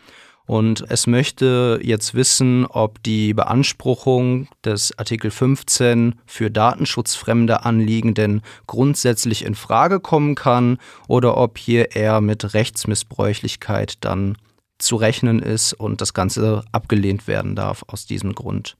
Und 0.47 0.85
es 0.89 1.07
möchte 1.07 1.81
jetzt 1.83 2.15
wissen, 2.15 2.67
ob 2.67 3.03
die 3.03 3.33
Beanspruchung 3.33 4.49
des 4.63 4.99
Artikel 4.99 5.31
15 5.31 6.17
für 6.27 6.51
datenschutzfremde 6.51 7.65
Anliegen 7.65 8.13
denn 8.13 8.43
grundsätzlich 8.67 9.45
in 9.45 9.55
Frage 9.55 10.01
kommen 10.01 10.35
kann 10.35 10.79
oder 11.09 11.39
ob 11.39 11.57
hier 11.57 11.97
eher 11.97 12.21
mit 12.21 12.53
Rechtsmissbräuchlichkeit 12.53 14.05
dann 14.05 14.37
zu 14.79 14.97
rechnen 14.97 15.41
ist 15.41 15.73
und 15.73 16.03
das 16.03 16.13
Ganze 16.13 16.63
abgelehnt 16.73 17.27
werden 17.27 17.57
darf 17.57 17.85
aus 17.87 18.05
diesem 18.05 18.35
Grund. 18.35 18.77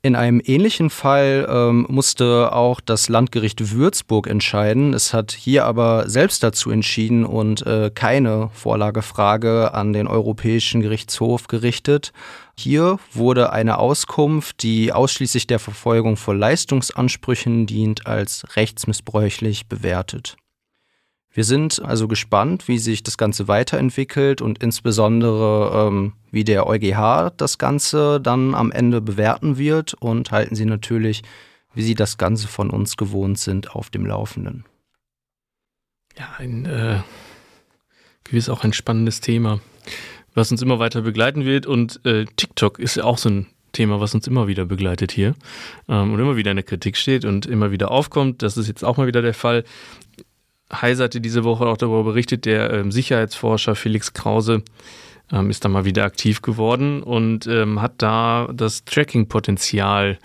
In 0.00 0.14
einem 0.14 0.40
ähnlichen 0.44 0.90
Fall 0.90 1.48
ähm, 1.50 1.84
musste 1.88 2.52
auch 2.52 2.80
das 2.80 3.08
Landgericht 3.08 3.72
Würzburg 3.72 4.28
entscheiden. 4.28 4.94
Es 4.94 5.12
hat 5.12 5.32
hier 5.32 5.64
aber 5.64 6.08
selbst 6.08 6.44
dazu 6.44 6.70
entschieden 6.70 7.26
und 7.26 7.66
äh, 7.66 7.90
keine 7.92 8.48
Vorlagefrage 8.54 9.74
an 9.74 9.92
den 9.92 10.06
Europäischen 10.06 10.82
Gerichtshof 10.82 11.48
gerichtet. 11.48 12.12
Hier 12.56 13.00
wurde 13.12 13.52
eine 13.52 13.78
Auskunft, 13.78 14.62
die 14.62 14.92
ausschließlich 14.92 15.48
der 15.48 15.58
Verfolgung 15.58 16.16
von 16.16 16.38
Leistungsansprüchen 16.38 17.66
dient, 17.66 18.06
als 18.06 18.46
rechtsmissbräuchlich 18.54 19.66
bewertet. 19.66 20.37
Wir 21.30 21.44
sind 21.44 21.82
also 21.82 22.08
gespannt, 22.08 22.68
wie 22.68 22.78
sich 22.78 23.02
das 23.02 23.18
Ganze 23.18 23.48
weiterentwickelt 23.48 24.40
und 24.40 24.62
insbesondere, 24.62 25.88
ähm, 25.88 26.14
wie 26.30 26.44
der 26.44 26.66
EuGH 26.66 27.30
das 27.36 27.58
Ganze 27.58 28.20
dann 28.20 28.54
am 28.54 28.72
Ende 28.72 29.00
bewerten 29.00 29.58
wird 29.58 29.94
und 29.94 30.30
halten 30.30 30.56
Sie 30.56 30.64
natürlich, 30.64 31.22
wie 31.74 31.82
Sie 31.82 31.94
das 31.94 32.16
Ganze 32.16 32.48
von 32.48 32.70
uns 32.70 32.96
gewohnt 32.96 33.38
sind, 33.38 33.74
auf 33.74 33.90
dem 33.90 34.06
Laufenden. 34.06 34.64
Ja, 36.18 36.28
ein 36.38 36.64
äh, 36.66 37.00
gewiss 38.24 38.48
auch 38.48 38.64
ein 38.64 38.72
spannendes 38.72 39.20
Thema, 39.20 39.60
was 40.34 40.50
uns 40.50 40.62
immer 40.62 40.78
weiter 40.78 41.02
begleiten 41.02 41.44
wird. 41.44 41.66
Und 41.66 42.04
äh, 42.04 42.24
TikTok 42.24 42.78
ist 42.78 42.96
ja 42.96 43.04
auch 43.04 43.18
so 43.18 43.28
ein 43.28 43.46
Thema, 43.72 44.00
was 44.00 44.14
uns 44.14 44.26
immer 44.26 44.48
wieder 44.48 44.64
begleitet 44.64 45.12
hier 45.12 45.34
ähm, 45.88 46.12
und 46.12 46.18
immer 46.18 46.36
wieder 46.36 46.50
in 46.50 46.56
der 46.56 46.64
Kritik 46.64 46.96
steht 46.96 47.24
und 47.24 47.46
immer 47.46 47.70
wieder 47.70 47.90
aufkommt. 47.90 48.42
Das 48.42 48.56
ist 48.56 48.66
jetzt 48.66 48.84
auch 48.84 48.96
mal 48.96 49.06
wieder 49.06 49.22
der 49.22 49.34
Fall. 49.34 49.64
Heise 50.72 51.04
hatte 51.04 51.20
diese 51.20 51.44
Woche 51.44 51.66
auch 51.66 51.76
darüber 51.76 52.04
berichtet, 52.04 52.44
der 52.44 52.72
ähm, 52.72 52.92
Sicherheitsforscher 52.92 53.74
Felix 53.74 54.12
Krause 54.12 54.62
ähm, 55.32 55.50
ist 55.50 55.64
da 55.64 55.68
mal 55.68 55.84
wieder 55.84 56.04
aktiv 56.04 56.42
geworden 56.42 57.02
und 57.02 57.46
ähm, 57.46 57.80
hat 57.80 57.94
da 57.98 58.48
das 58.52 58.84
Tracking-Potenzial 58.84 60.18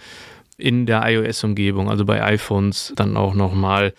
in 0.57 0.85
der 0.85 1.03
iOS-Umgebung, 1.05 1.89
also 1.89 2.05
bei 2.05 2.23
iPhones, 2.23 2.93
dann 2.95 3.17
auch 3.17 3.33
nochmal 3.33 3.93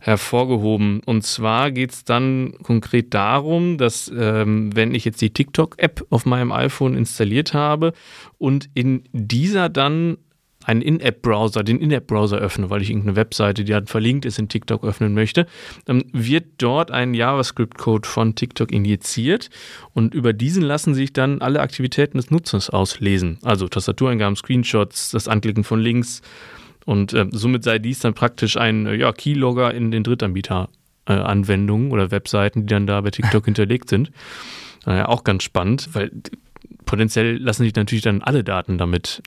hervorgehoben. 0.00 1.00
Und 1.04 1.24
zwar 1.24 1.70
geht 1.70 1.92
es 1.92 2.04
dann 2.04 2.54
konkret 2.62 3.12
darum, 3.12 3.76
dass 3.76 4.10
ähm, 4.14 4.74
wenn 4.74 4.94
ich 4.94 5.04
jetzt 5.04 5.20
die 5.20 5.30
TikTok-App 5.30 6.06
auf 6.10 6.24
meinem 6.24 6.52
iPhone 6.52 6.96
installiert 6.96 7.52
habe 7.52 7.92
und 8.38 8.70
in 8.74 9.04
dieser 9.12 9.68
dann 9.68 10.16
einen 10.70 10.82
In-App-Browser, 10.82 11.64
den 11.64 11.80
In-App-Browser 11.80 12.38
öffne, 12.38 12.70
weil 12.70 12.80
ich 12.80 12.90
irgendeine 12.90 13.16
Webseite, 13.16 13.64
die 13.64 13.72
dann 13.72 13.88
verlinkt 13.88 14.24
ist, 14.24 14.38
in 14.38 14.48
TikTok 14.48 14.84
öffnen 14.84 15.14
möchte, 15.14 15.46
dann 15.84 16.04
wird 16.12 16.44
dort 16.58 16.92
ein 16.92 17.12
JavaScript-Code 17.12 18.08
von 18.08 18.36
TikTok 18.36 18.70
injiziert 18.70 19.50
und 19.94 20.14
über 20.14 20.32
diesen 20.32 20.62
lassen 20.62 20.94
sich 20.94 21.12
dann 21.12 21.42
alle 21.42 21.60
Aktivitäten 21.60 22.18
des 22.18 22.30
Nutzers 22.30 22.70
auslesen. 22.70 23.38
Also 23.42 23.66
Tastatureingaben, 23.66 24.36
Screenshots, 24.36 25.10
das 25.10 25.26
Anklicken 25.26 25.64
von 25.64 25.80
Links 25.80 26.22
und 26.86 27.12
äh, 27.14 27.26
somit 27.32 27.64
sei 27.64 27.80
dies 27.80 27.98
dann 27.98 28.14
praktisch 28.14 28.56
ein 28.56 28.86
äh, 28.86 28.94
ja, 28.94 29.12
Keylogger 29.12 29.74
in 29.74 29.90
den 29.90 30.04
Drittanbieter-Anwendungen 30.04 31.90
äh, 31.90 31.92
oder 31.92 32.10
Webseiten, 32.12 32.66
die 32.66 32.72
dann 32.72 32.86
da 32.86 33.00
bei 33.00 33.10
TikTok 33.10 33.44
hinterlegt 33.46 33.90
sind. 33.90 34.12
Äh, 34.86 35.02
auch 35.02 35.24
ganz 35.24 35.42
spannend, 35.42 35.88
weil 35.94 36.12
potenziell 36.86 37.38
lassen 37.38 37.64
sich 37.64 37.74
natürlich 37.74 38.04
dann 38.04 38.22
alle 38.22 38.44
Daten 38.44 38.78
damit 38.78 39.20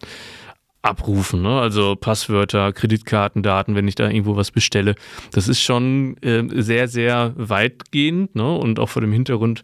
abrufen. 0.83 1.41
Ne? 1.41 1.59
Also 1.59 1.95
Passwörter, 1.95 2.71
Kreditkartendaten, 2.73 3.75
wenn 3.75 3.87
ich 3.87 3.95
da 3.95 4.07
irgendwo 4.07 4.35
was 4.35 4.51
bestelle. 4.51 4.95
Das 5.31 5.47
ist 5.47 5.61
schon 5.61 6.17
äh, 6.21 6.43
sehr, 6.61 6.87
sehr 6.87 7.33
weitgehend 7.35 8.35
ne? 8.35 8.55
und 8.55 8.79
auch 8.79 8.89
vor 8.89 9.01
dem 9.01 9.13
Hintergrund 9.13 9.63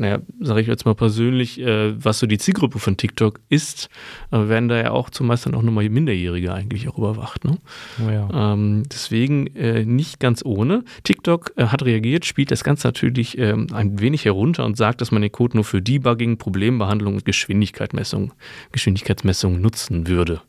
naja, 0.00 0.20
sage 0.40 0.62
ich 0.62 0.66
jetzt 0.66 0.86
mal 0.86 0.94
persönlich, 0.94 1.60
äh, 1.60 1.92
was 2.02 2.18
so 2.20 2.26
die 2.26 2.38
Zielgruppe 2.38 2.78
von 2.78 2.96
TikTok 2.96 3.38
ist, 3.50 3.90
äh, 4.30 4.48
werden 4.48 4.70
da 4.70 4.78
ja 4.78 4.92
auch 4.92 5.10
zumeist 5.10 5.44
dann 5.44 5.54
auch 5.54 5.60
nochmal 5.60 5.86
Minderjährige 5.90 6.54
eigentlich 6.54 6.88
auch 6.88 6.96
überwacht. 6.96 7.44
Ne? 7.44 7.58
Oh 8.02 8.10
ja. 8.10 8.54
ähm, 8.54 8.84
deswegen 8.90 9.48
äh, 9.48 9.84
nicht 9.84 10.18
ganz 10.18 10.42
ohne. 10.42 10.84
TikTok 11.04 11.52
äh, 11.56 11.66
hat 11.66 11.84
reagiert, 11.84 12.24
spielt 12.24 12.50
das 12.50 12.64
Ganze 12.64 12.88
natürlich 12.88 13.36
ähm, 13.36 13.66
ein 13.74 14.00
wenig 14.00 14.24
herunter 14.24 14.64
und 14.64 14.78
sagt, 14.78 15.02
dass 15.02 15.10
man 15.10 15.20
den 15.20 15.32
Code 15.32 15.58
nur 15.58 15.64
für 15.64 15.82
Debugging, 15.82 16.38
Problembehandlung 16.38 17.16
und 17.16 17.26
Geschwindigkeitsmessung, 17.26 18.32
Geschwindigkeitsmessung 18.72 19.60
nutzen 19.60 20.06
würde 20.06 20.40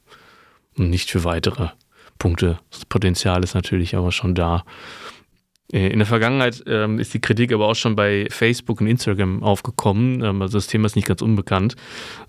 und 0.77 0.89
nicht 0.89 1.11
für 1.11 1.25
weitere 1.25 1.71
Punkte. 2.19 2.59
Das 2.69 2.85
Potenzial 2.85 3.43
ist 3.43 3.53
natürlich 3.53 3.97
aber 3.97 4.13
schon 4.13 4.33
da. 4.33 4.63
Äh, 5.71 5.87
in 5.89 5.99
der 5.99 6.05
Vergangenheit 6.05 6.63
ähm, 6.67 6.99
ist 6.99 7.13
die 7.13 7.21
Kritik 7.21 7.51
aber 7.51 7.67
auch 7.67 7.75
schon 7.75 7.95
bei 7.95 8.27
Facebook 8.29 8.81
und 8.81 8.87
Instagram 8.87 9.43
aufgekommen. 9.43 10.23
Ähm, 10.23 10.41
also 10.41 10.57
das 10.57 10.67
Thema 10.67 10.85
ist 10.85 10.95
nicht 10.95 11.07
ganz 11.07 11.21
unbekannt. 11.21 11.75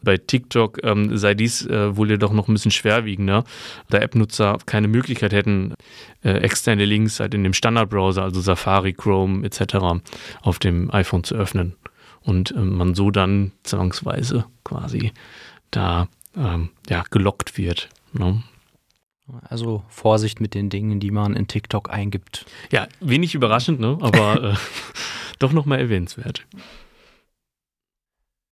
Bei 0.02 0.16
TikTok 0.16 0.82
ähm, 0.84 1.16
sei 1.16 1.34
dies 1.34 1.66
äh, 1.66 1.96
wohl 1.96 2.10
jedoch 2.10 2.32
noch 2.32 2.48
ein 2.48 2.54
bisschen 2.54 2.70
schwerwiegender, 2.70 3.44
da 3.90 3.98
App-Nutzer 3.98 4.58
keine 4.66 4.88
Möglichkeit 4.88 5.32
hätten, 5.32 5.74
äh, 6.22 6.32
externe 6.38 6.84
Links 6.84 7.20
halt 7.20 7.34
in 7.34 7.44
dem 7.44 7.52
Standardbrowser, 7.52 8.22
also 8.22 8.40
Safari, 8.40 8.92
Chrome 8.92 9.44
etc. 9.46 10.02
auf 10.42 10.58
dem 10.58 10.92
iPhone 10.92 11.24
zu 11.24 11.34
öffnen. 11.34 11.74
Und 12.20 12.52
ähm, 12.52 12.76
man 12.76 12.94
so 12.94 13.10
dann 13.10 13.52
zwangsweise 13.64 14.44
quasi 14.64 15.12
da 15.72 16.08
ähm, 16.36 16.70
ja, 16.88 17.02
gelockt 17.10 17.58
wird. 17.58 17.88
Ne? 18.12 18.42
Also 19.48 19.82
Vorsicht 19.88 20.40
mit 20.40 20.54
den 20.54 20.68
Dingen, 20.68 21.00
die 21.00 21.10
man 21.10 21.36
in 21.36 21.46
TikTok 21.46 21.90
eingibt. 21.90 22.44
Ja, 22.70 22.88
wenig 23.00 23.34
überraschend, 23.34 23.80
ne? 23.80 23.98
aber 24.00 24.42
äh, 24.52 24.54
doch 25.38 25.52
nochmal 25.52 25.78
erwähnenswert. 25.78 26.46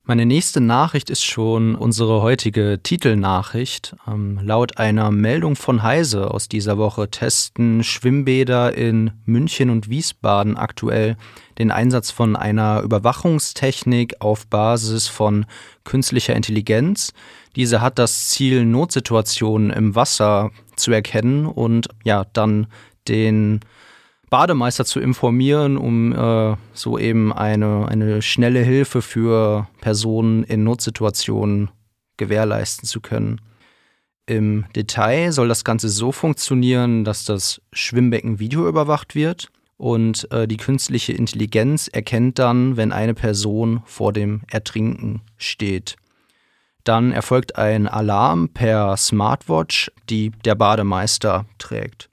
Meine 0.09 0.25
nächste 0.25 0.59
Nachricht 0.59 1.11
ist 1.11 1.23
schon 1.23 1.75
unsere 1.75 2.23
heutige 2.23 2.79
Titelnachricht. 2.81 3.95
Ähm, 4.07 4.39
laut 4.41 4.79
einer 4.79 5.11
Meldung 5.11 5.55
von 5.55 5.83
Heise 5.83 6.31
aus 6.31 6.49
dieser 6.49 6.79
Woche 6.79 7.11
testen 7.11 7.83
Schwimmbäder 7.83 8.75
in 8.75 9.11
München 9.25 9.69
und 9.69 9.87
Wiesbaden 9.87 10.57
aktuell 10.57 11.15
den 11.59 11.69
Einsatz 11.69 12.09
von 12.09 12.35
einer 12.35 12.81
Überwachungstechnik 12.81 14.15
auf 14.19 14.47
Basis 14.47 15.07
von 15.07 15.45
künstlicher 15.83 16.35
Intelligenz. 16.35 17.13
Diese 17.55 17.79
hat 17.79 17.99
das 17.99 18.29
Ziel, 18.29 18.65
Notsituationen 18.65 19.69
im 19.69 19.93
Wasser 19.93 20.49
zu 20.75 20.91
erkennen 20.91 21.45
und 21.45 21.87
ja, 22.03 22.25
dann 22.33 22.65
den 23.07 23.59
Bademeister 24.29 24.85
zu 24.85 24.99
informieren, 24.99 25.77
um 25.77 26.13
äh, 26.13 26.55
so 26.73 26.97
eben 26.97 27.33
eine, 27.33 27.87
eine 27.87 28.21
schnelle 28.21 28.61
Hilfe 28.61 29.01
für 29.01 29.67
Personen 29.81 30.43
in 30.43 30.63
Notsituationen 30.63 31.69
gewährleisten 32.17 32.87
zu 32.87 33.01
können. 33.01 33.41
Im 34.25 34.65
Detail 34.75 35.31
soll 35.31 35.47
das 35.47 35.63
Ganze 35.63 35.89
so 35.89 36.11
funktionieren, 36.11 37.03
dass 37.03 37.25
das 37.25 37.61
Schwimmbecken 37.73 38.39
videoüberwacht 38.39 39.15
wird 39.15 39.49
und 39.77 40.31
äh, 40.31 40.47
die 40.47 40.57
künstliche 40.57 41.13
Intelligenz 41.13 41.87
erkennt 41.87 42.37
dann, 42.37 42.77
wenn 42.77 42.91
eine 42.91 43.15
Person 43.15 43.81
vor 43.85 44.13
dem 44.13 44.41
Ertrinken 44.51 45.21
steht. 45.37 45.95
Dann 46.83 47.11
erfolgt 47.11 47.55
ein 47.55 47.87
Alarm 47.87 48.49
per 48.49 48.97
Smartwatch, 48.97 49.91
die 50.09 50.31
der 50.43 50.55
Bademeister 50.55 51.45
trägt. 51.57 52.08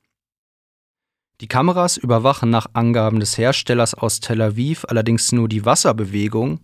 Die 1.43 1.49
Kameras 1.49 1.99
überwachen 1.99 2.49
nach 2.49 2.67
Angaben 2.73 3.21
des 3.21 3.37
Herstellers 3.37 3.93
aus 3.95 4.21
Tel 4.21 4.41
Aviv 4.41 4.87
allerdings 4.89 5.33
nur 5.33 5.49
die 5.49 5.67
Wasserbewegung, 5.67 6.61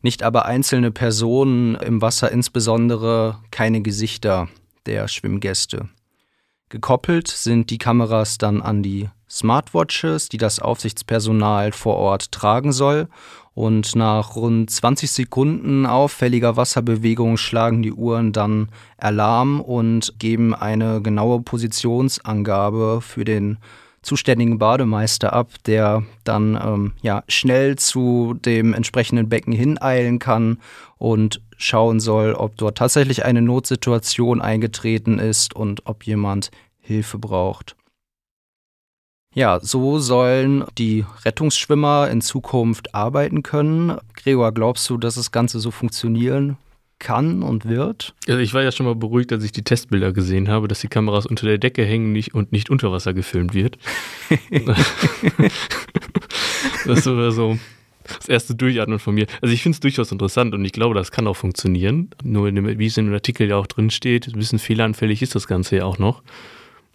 nicht 0.00 0.22
aber 0.22 0.46
einzelne 0.46 0.90
Personen 0.90 1.74
im 1.74 2.00
Wasser, 2.00 2.32
insbesondere 2.32 3.38
keine 3.50 3.82
Gesichter 3.82 4.48
der 4.86 5.08
Schwimmgäste. 5.08 5.88
Gekoppelt 6.70 7.28
sind 7.28 7.68
die 7.68 7.78
Kameras 7.78 8.38
dann 8.38 8.62
an 8.62 8.82
die 8.82 9.08
Smartwatches, 9.28 10.28
die 10.28 10.38
das 10.38 10.58
Aufsichtspersonal 10.58 11.72
vor 11.72 11.96
Ort 11.96 12.32
tragen 12.32 12.72
soll. 12.72 13.08
Und 13.52 13.94
nach 13.94 14.36
rund 14.36 14.70
20 14.70 15.10
Sekunden 15.10 15.86
auffälliger 15.86 16.56
Wasserbewegung 16.56 17.36
schlagen 17.36 17.82
die 17.82 17.92
Uhren 17.92 18.32
dann 18.32 18.70
Alarm 18.96 19.60
und 19.60 20.18
geben 20.18 20.54
eine 20.54 21.02
genaue 21.02 21.42
Positionsangabe 21.42 23.00
für 23.00 23.24
den 23.24 23.58
zuständigen 24.04 24.58
Bademeister 24.58 25.32
ab, 25.32 25.50
der 25.66 26.04
dann 26.24 26.58
ähm, 26.62 26.92
ja, 27.02 27.24
schnell 27.28 27.76
zu 27.76 28.34
dem 28.34 28.74
entsprechenden 28.74 29.28
Becken 29.28 29.52
hineilen 29.52 30.18
kann 30.18 30.58
und 30.98 31.40
schauen 31.56 32.00
soll, 32.00 32.34
ob 32.34 32.56
dort 32.56 32.78
tatsächlich 32.78 33.24
eine 33.24 33.42
Notsituation 33.42 34.40
eingetreten 34.40 35.18
ist 35.18 35.54
und 35.54 35.86
ob 35.86 36.04
jemand 36.04 36.50
Hilfe 36.78 37.18
braucht. 37.18 37.76
Ja, 39.34 39.58
so 39.60 39.98
sollen 39.98 40.64
die 40.78 41.04
Rettungsschwimmer 41.24 42.08
in 42.08 42.20
Zukunft 42.20 42.94
arbeiten 42.94 43.42
können. 43.42 43.98
Gregor, 44.14 44.52
glaubst 44.52 44.88
du, 44.88 44.96
dass 44.96 45.16
das 45.16 45.32
Ganze 45.32 45.58
so 45.58 45.72
funktionieren 45.72 46.56
kann 47.04 47.42
und 47.42 47.68
wird? 47.68 48.14
Also 48.26 48.40
ich 48.40 48.52
war 48.54 48.62
ja 48.62 48.72
schon 48.72 48.86
mal 48.86 48.96
beruhigt, 48.96 49.32
als 49.32 49.44
ich 49.44 49.52
die 49.52 49.62
Testbilder 49.62 50.12
gesehen 50.12 50.48
habe, 50.48 50.66
dass 50.66 50.80
die 50.80 50.88
Kameras 50.88 51.26
unter 51.26 51.46
der 51.46 51.58
Decke 51.58 51.84
hängen 51.84 52.10
nicht, 52.12 52.34
und 52.34 52.50
nicht 52.50 52.70
unter 52.70 52.90
Wasser 52.90 53.14
gefilmt 53.14 53.54
wird. 53.54 53.78
das 56.86 57.06
war 57.06 57.30
so 57.30 57.58
das 58.04 58.28
erste 58.28 58.54
Durchatmen 58.54 58.98
von 58.98 59.14
mir. 59.14 59.26
Also 59.40 59.54
ich 59.54 59.62
finde 59.62 59.76
es 59.76 59.80
durchaus 59.80 60.10
interessant 60.10 60.54
und 60.54 60.64
ich 60.64 60.72
glaube, 60.72 60.94
das 60.94 61.12
kann 61.12 61.26
auch 61.26 61.36
funktionieren. 61.36 62.10
Nur 62.22 62.50
dem, 62.50 62.78
wie 62.78 62.86
es 62.86 62.96
in 62.96 63.06
dem 63.06 63.14
Artikel 63.14 63.48
ja 63.48 63.56
auch 63.56 63.66
drin 63.66 63.90
steht, 63.90 64.26
ein 64.26 64.38
bisschen 64.38 64.58
fehleranfällig 64.58 65.22
ist 65.22 65.34
das 65.34 65.46
Ganze 65.46 65.76
ja 65.76 65.84
auch 65.84 65.98
noch. 65.98 66.22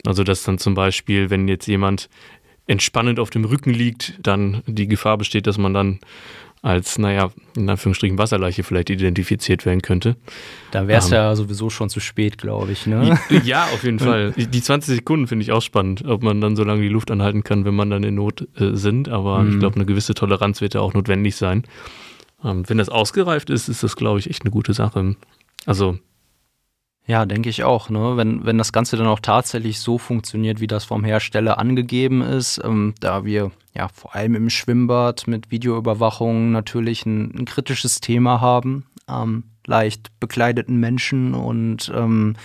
Also, 0.06 0.24
dass 0.24 0.44
dann 0.44 0.58
zum 0.58 0.76
Beispiel, 0.76 1.30
wenn 1.30 1.48
jetzt 1.48 1.68
jemand 1.68 2.10
entspannend 2.68 3.20
auf 3.20 3.32
dem 3.32 3.46
Rücken 3.46 3.74
liegt, 3.74 4.20
dann 4.22 4.62
die 4.68 4.88
Gefahr 4.88 5.18
besteht, 5.18 5.48
dass 5.48 5.58
man 5.58 5.74
dann 5.74 6.00
als, 6.62 6.98
naja, 6.98 7.30
in 7.56 7.70
Anführungsstrichen 7.70 8.18
Wasserleiche 8.18 8.64
vielleicht 8.64 8.90
identifiziert 8.90 9.66
werden 9.66 9.82
könnte. 9.82 10.18
Da 10.72 10.88
wäre 10.88 11.00
es 11.00 11.08
ähm, 11.08 11.14
ja 11.14 11.36
sowieso 11.36 11.70
schon 11.70 11.90
zu 11.90 12.00
spät, 12.00 12.38
glaube 12.38 12.72
ich. 12.72 12.86
Ne? 12.86 13.18
Ja, 13.44 13.66
auf 13.66 13.84
jeden 13.84 14.00
Fall. 14.00 14.34
Die 14.36 14.62
20 14.62 14.96
Sekunden 14.96 15.28
finde 15.28 15.44
ich 15.44 15.52
auch 15.52 15.62
spannend, 15.62 16.06
ob 16.06 16.22
man 16.22 16.42
dann 16.42 16.56
so 16.56 16.64
lange 16.64 16.82
die 16.82 16.90
Luft 16.90 17.12
anhalten 17.12 17.44
kann, 17.44 17.64
wenn 17.64 17.76
man 17.76 17.90
dann 17.90 18.04
in 18.04 18.16
Not 18.16 18.48
äh, 18.58 18.76
sind. 18.76 19.08
Aber 19.08 19.40
mhm. 19.40 19.54
ich 19.54 19.60
glaube, 19.60 19.76
eine 19.76 19.86
gewisse 19.86 20.14
Toleranz 20.14 20.60
wird 20.60 20.74
ja 20.74 20.82
auch 20.82 20.94
notwendig 20.94 21.36
sein. 21.36 21.64
Ähm, 22.44 22.64
wenn 22.68 22.78
das 22.78 22.90
ausgereift 22.90 23.50
ist, 23.50 23.70
ist 23.70 23.84
das, 23.84 23.96
glaube 23.96 24.20
ich, 24.20 24.30
echt 24.30 24.44
eine 24.44 24.52
gute 24.52 24.74
Sache. 24.74 25.16
Also 25.66 25.98
ja, 27.10 27.26
denke 27.26 27.50
ich 27.50 27.64
auch. 27.64 27.90
Ne? 27.90 28.18
Wenn, 28.18 28.46
wenn 28.46 28.60
das 28.60 28.72
Ganze 28.72 28.96
dann 28.96 29.08
auch 29.08 29.20
tatsächlich 29.20 29.80
so 29.80 29.98
funktioniert, 29.98 30.60
wie 30.60 30.68
das 30.68 30.86
vom 30.86 31.04
Hersteller 31.04 31.58
angegeben 31.58 32.22
ist, 32.22 32.62
ähm, 32.64 32.94
da 33.00 33.26
wir 33.26 33.50
ja 33.74 33.88
vor 33.88 34.14
allem 34.14 34.36
im 34.36 34.52
Schwimmbad 34.52 35.28
mit 35.28 35.50
Videoüberwachung 35.50 36.52
natürlich 36.52 37.08
ein, 37.08 37.34
ein 37.36 37.46
kritisches 37.46 38.00
Thema 38.00 38.42
haben, 38.42 38.86
ähm, 39.10 39.46
leicht 39.66 40.12
bekleideten 40.20 40.78
Menschen 40.78 41.34
und 41.34 41.92
ähm, 41.96 42.36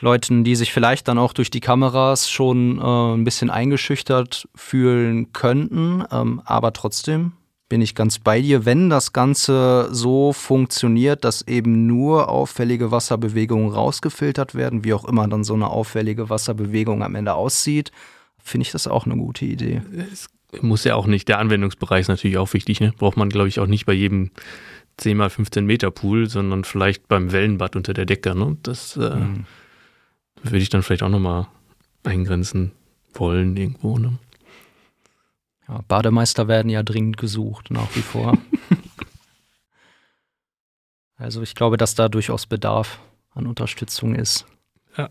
Leuten, 0.00 0.42
die 0.42 0.56
sich 0.56 0.72
vielleicht 0.72 1.06
dann 1.06 1.18
auch 1.18 1.32
durch 1.32 1.50
die 1.50 1.60
Kameras 1.60 2.28
schon 2.28 2.80
äh, 2.80 3.14
ein 3.14 3.22
bisschen 3.22 3.50
eingeschüchtert 3.50 4.48
fühlen 4.56 5.32
könnten, 5.32 6.02
ähm, 6.10 6.42
aber 6.44 6.72
trotzdem 6.72 7.34
bin 7.74 7.82
ich 7.82 7.96
ganz 7.96 8.20
bei 8.20 8.40
dir. 8.40 8.64
Wenn 8.64 8.88
das 8.88 9.12
Ganze 9.12 9.88
so 9.90 10.32
funktioniert, 10.32 11.24
dass 11.24 11.42
eben 11.42 11.88
nur 11.88 12.28
auffällige 12.28 12.92
Wasserbewegungen 12.92 13.72
rausgefiltert 13.72 14.54
werden, 14.54 14.84
wie 14.84 14.94
auch 14.94 15.04
immer 15.04 15.26
dann 15.26 15.42
so 15.42 15.54
eine 15.54 15.70
auffällige 15.70 16.30
Wasserbewegung 16.30 17.02
am 17.02 17.16
Ende 17.16 17.34
aussieht, 17.34 17.90
finde 18.38 18.62
ich 18.66 18.70
das 18.70 18.86
auch 18.86 19.06
eine 19.06 19.16
gute 19.16 19.44
Idee. 19.44 19.82
Es 20.12 20.28
muss 20.62 20.84
ja 20.84 20.94
auch 20.94 21.08
nicht, 21.08 21.26
der 21.26 21.40
Anwendungsbereich 21.40 22.02
ist 22.02 22.08
natürlich 22.08 22.38
auch 22.38 22.52
wichtig, 22.52 22.78
ne? 22.78 22.94
braucht 22.96 23.16
man 23.16 23.28
glaube 23.28 23.48
ich 23.48 23.58
auch 23.58 23.66
nicht 23.66 23.86
bei 23.86 23.92
jedem 23.92 24.30
10 24.98 25.16
mal 25.16 25.28
15 25.28 25.66
Meter 25.66 25.90
Pool, 25.90 26.28
sondern 26.30 26.62
vielleicht 26.62 27.08
beim 27.08 27.32
Wellenbad 27.32 27.74
unter 27.74 27.92
der 27.92 28.06
Decke. 28.06 28.36
Ne? 28.36 28.56
Das 28.62 28.96
äh, 28.96 29.16
mhm. 29.16 29.46
würde 30.44 30.58
ich 30.58 30.68
dann 30.68 30.84
vielleicht 30.84 31.02
auch 31.02 31.08
nochmal 31.08 31.48
eingrenzen 32.04 32.70
wollen 33.14 33.56
irgendwo. 33.56 33.98
Ne? 33.98 34.16
Ja, 35.68 35.80
Bademeister 35.88 36.48
werden 36.48 36.68
ja 36.68 36.82
dringend 36.82 37.16
gesucht, 37.16 37.70
nach 37.70 37.94
wie 37.96 38.02
vor. 38.02 38.36
also 41.16 41.42
ich 41.42 41.54
glaube, 41.54 41.76
dass 41.76 41.94
da 41.94 42.08
durchaus 42.08 42.46
Bedarf 42.46 43.00
an 43.30 43.46
Unterstützung 43.46 44.14
ist. 44.14 44.46
Ja. 44.96 45.10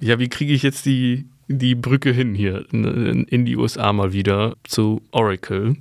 Ja, 0.00 0.18
wie 0.18 0.28
kriege 0.28 0.52
ich 0.52 0.62
jetzt 0.62 0.86
die, 0.86 1.28
die 1.48 1.74
Brücke 1.74 2.12
hin 2.12 2.34
hier 2.34 2.66
in, 2.72 3.44
die 3.44 3.56
USA 3.56 3.92
mal 3.92 4.12
wieder 4.12 4.56
zu 4.64 5.02
Oracle? 5.10 5.76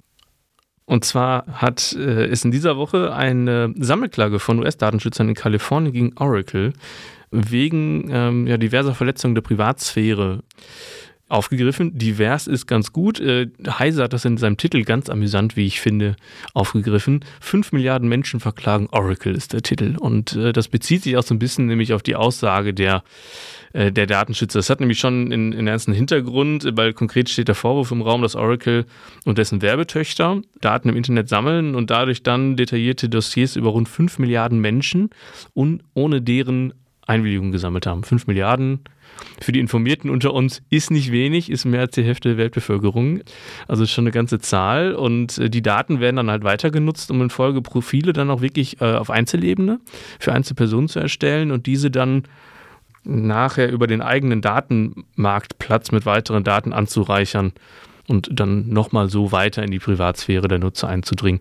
Und 0.85 1.03
zwar 1.03 1.45
hat, 1.47 1.93
äh, 1.93 2.29
ist 2.29 2.45
in 2.45 2.51
dieser 2.51 2.77
Woche 2.77 3.13
eine 3.13 3.73
Sammelklage 3.77 4.39
von 4.39 4.59
US-Datenschützern 4.59 5.29
in 5.29 5.35
Kalifornien 5.35 5.93
gegen 5.93 6.17
Oracle 6.17 6.73
wegen 7.31 8.09
ähm, 8.11 8.47
ja, 8.47 8.57
diverser 8.57 8.93
Verletzungen 8.93 9.35
der 9.35 9.41
Privatsphäre 9.41 10.43
aufgegriffen. 11.27 11.97
Divers 11.97 12.47
ist 12.47 12.67
ganz 12.67 12.93
gut. 12.93 13.19
Äh, 13.19 13.47
Heise 13.67 14.03
hat 14.03 14.13
das 14.13 14.25
in 14.25 14.37
seinem 14.37 14.57
Titel 14.57 14.83
ganz 14.83 15.09
amüsant, 15.09 15.55
wie 15.55 15.65
ich 15.65 15.81
finde, 15.81 16.15
aufgegriffen. 16.53 17.25
Fünf 17.39 17.71
Milliarden 17.71 18.07
Menschen 18.07 18.39
verklagen 18.39 18.87
Oracle 18.91 19.35
ist 19.35 19.53
der 19.53 19.61
Titel. 19.61 19.95
Und 19.97 20.35
äh, 20.35 20.53
das 20.53 20.67
bezieht 20.67 21.03
sich 21.03 21.17
auch 21.17 21.23
so 21.23 21.33
ein 21.33 21.39
bisschen 21.39 21.65
nämlich 21.65 21.93
auf 21.93 22.03
die 22.03 22.15
Aussage 22.15 22.73
der 22.73 23.03
äh, 23.75 23.91
der 23.91 24.07
Datenschützer. 24.07 24.59
Das 24.59 24.69
hat 24.69 24.79
nämlich 24.79 24.99
schon 24.99 25.33
einen, 25.33 25.53
einen 25.53 25.67
ernsten 25.67 25.93
Hintergrund, 25.93 26.65
weil 26.73 26.93
konkret 26.93 27.27
steht 27.29 27.49
der 27.49 27.55
Vorwurf 27.55 27.91
im 27.91 28.01
Raum, 28.01 28.21
dass 28.21 28.35
Oracle 28.35 28.85
und 29.25 29.37
dessen 29.37 29.61
Werbetöchter 29.61 30.41
Daten 30.61 30.87
im 30.87 30.95
Internet 30.95 31.27
sammeln 31.27 31.75
und 31.75 31.89
dadurch 31.89 32.23
dann 32.23 32.55
detaillierte 32.55 33.09
Dossiers 33.09 33.57
über 33.57 33.71
rund 33.71 33.89
fünf 33.89 34.17
Milliarden 34.17 34.59
Menschen 34.59 35.09
und 35.53 35.83
ohne 35.93 36.21
deren 36.21 36.73
Einwilligung 37.05 37.51
gesammelt 37.51 37.85
haben. 37.85 38.03
Fünf 38.03 38.27
Milliarden 38.27 38.81
für 39.39 39.51
die 39.51 39.59
Informierten 39.59 40.09
unter 40.09 40.33
uns 40.33 40.61
ist 40.69 40.91
nicht 40.91 41.11
wenig, 41.11 41.49
ist 41.49 41.65
mehr 41.65 41.81
als 41.81 41.95
die 41.95 42.03
Hälfte 42.03 42.29
der 42.29 42.37
Weltbevölkerung. 42.37 43.21
Also 43.67 43.83
ist 43.83 43.91
schon 43.91 44.03
eine 44.03 44.11
ganze 44.11 44.39
Zahl. 44.39 44.93
Und 44.93 45.37
äh, 45.37 45.49
die 45.49 45.61
Daten 45.61 45.99
werden 45.99 46.17
dann 46.17 46.31
halt 46.31 46.43
weiter 46.43 46.71
genutzt, 46.71 47.11
um 47.11 47.21
in 47.21 47.29
Folge 47.29 47.61
Profile 47.61 48.13
dann 48.13 48.29
auch 48.29 48.41
wirklich 48.41 48.81
äh, 48.81 48.95
auf 48.95 49.09
Einzelebene 49.09 49.79
für 50.19 50.33
Einzelpersonen 50.33 50.87
zu 50.87 50.99
erstellen 50.99 51.51
und 51.51 51.65
diese 51.65 51.91
dann 51.91 52.23
nachher 53.03 53.71
über 53.71 53.87
den 53.87 54.01
eigenen 54.01 54.41
Datenmarktplatz 54.41 55.91
mit 55.91 56.05
weiteren 56.05 56.43
Daten 56.43 56.73
anzureichern 56.73 57.53
und 58.07 58.29
dann 58.31 58.69
nochmal 58.69 59.09
so 59.09 59.31
weiter 59.31 59.63
in 59.63 59.71
die 59.71 59.79
Privatsphäre 59.79 60.47
der 60.47 60.59
Nutzer 60.59 60.87
einzudringen 60.87 61.39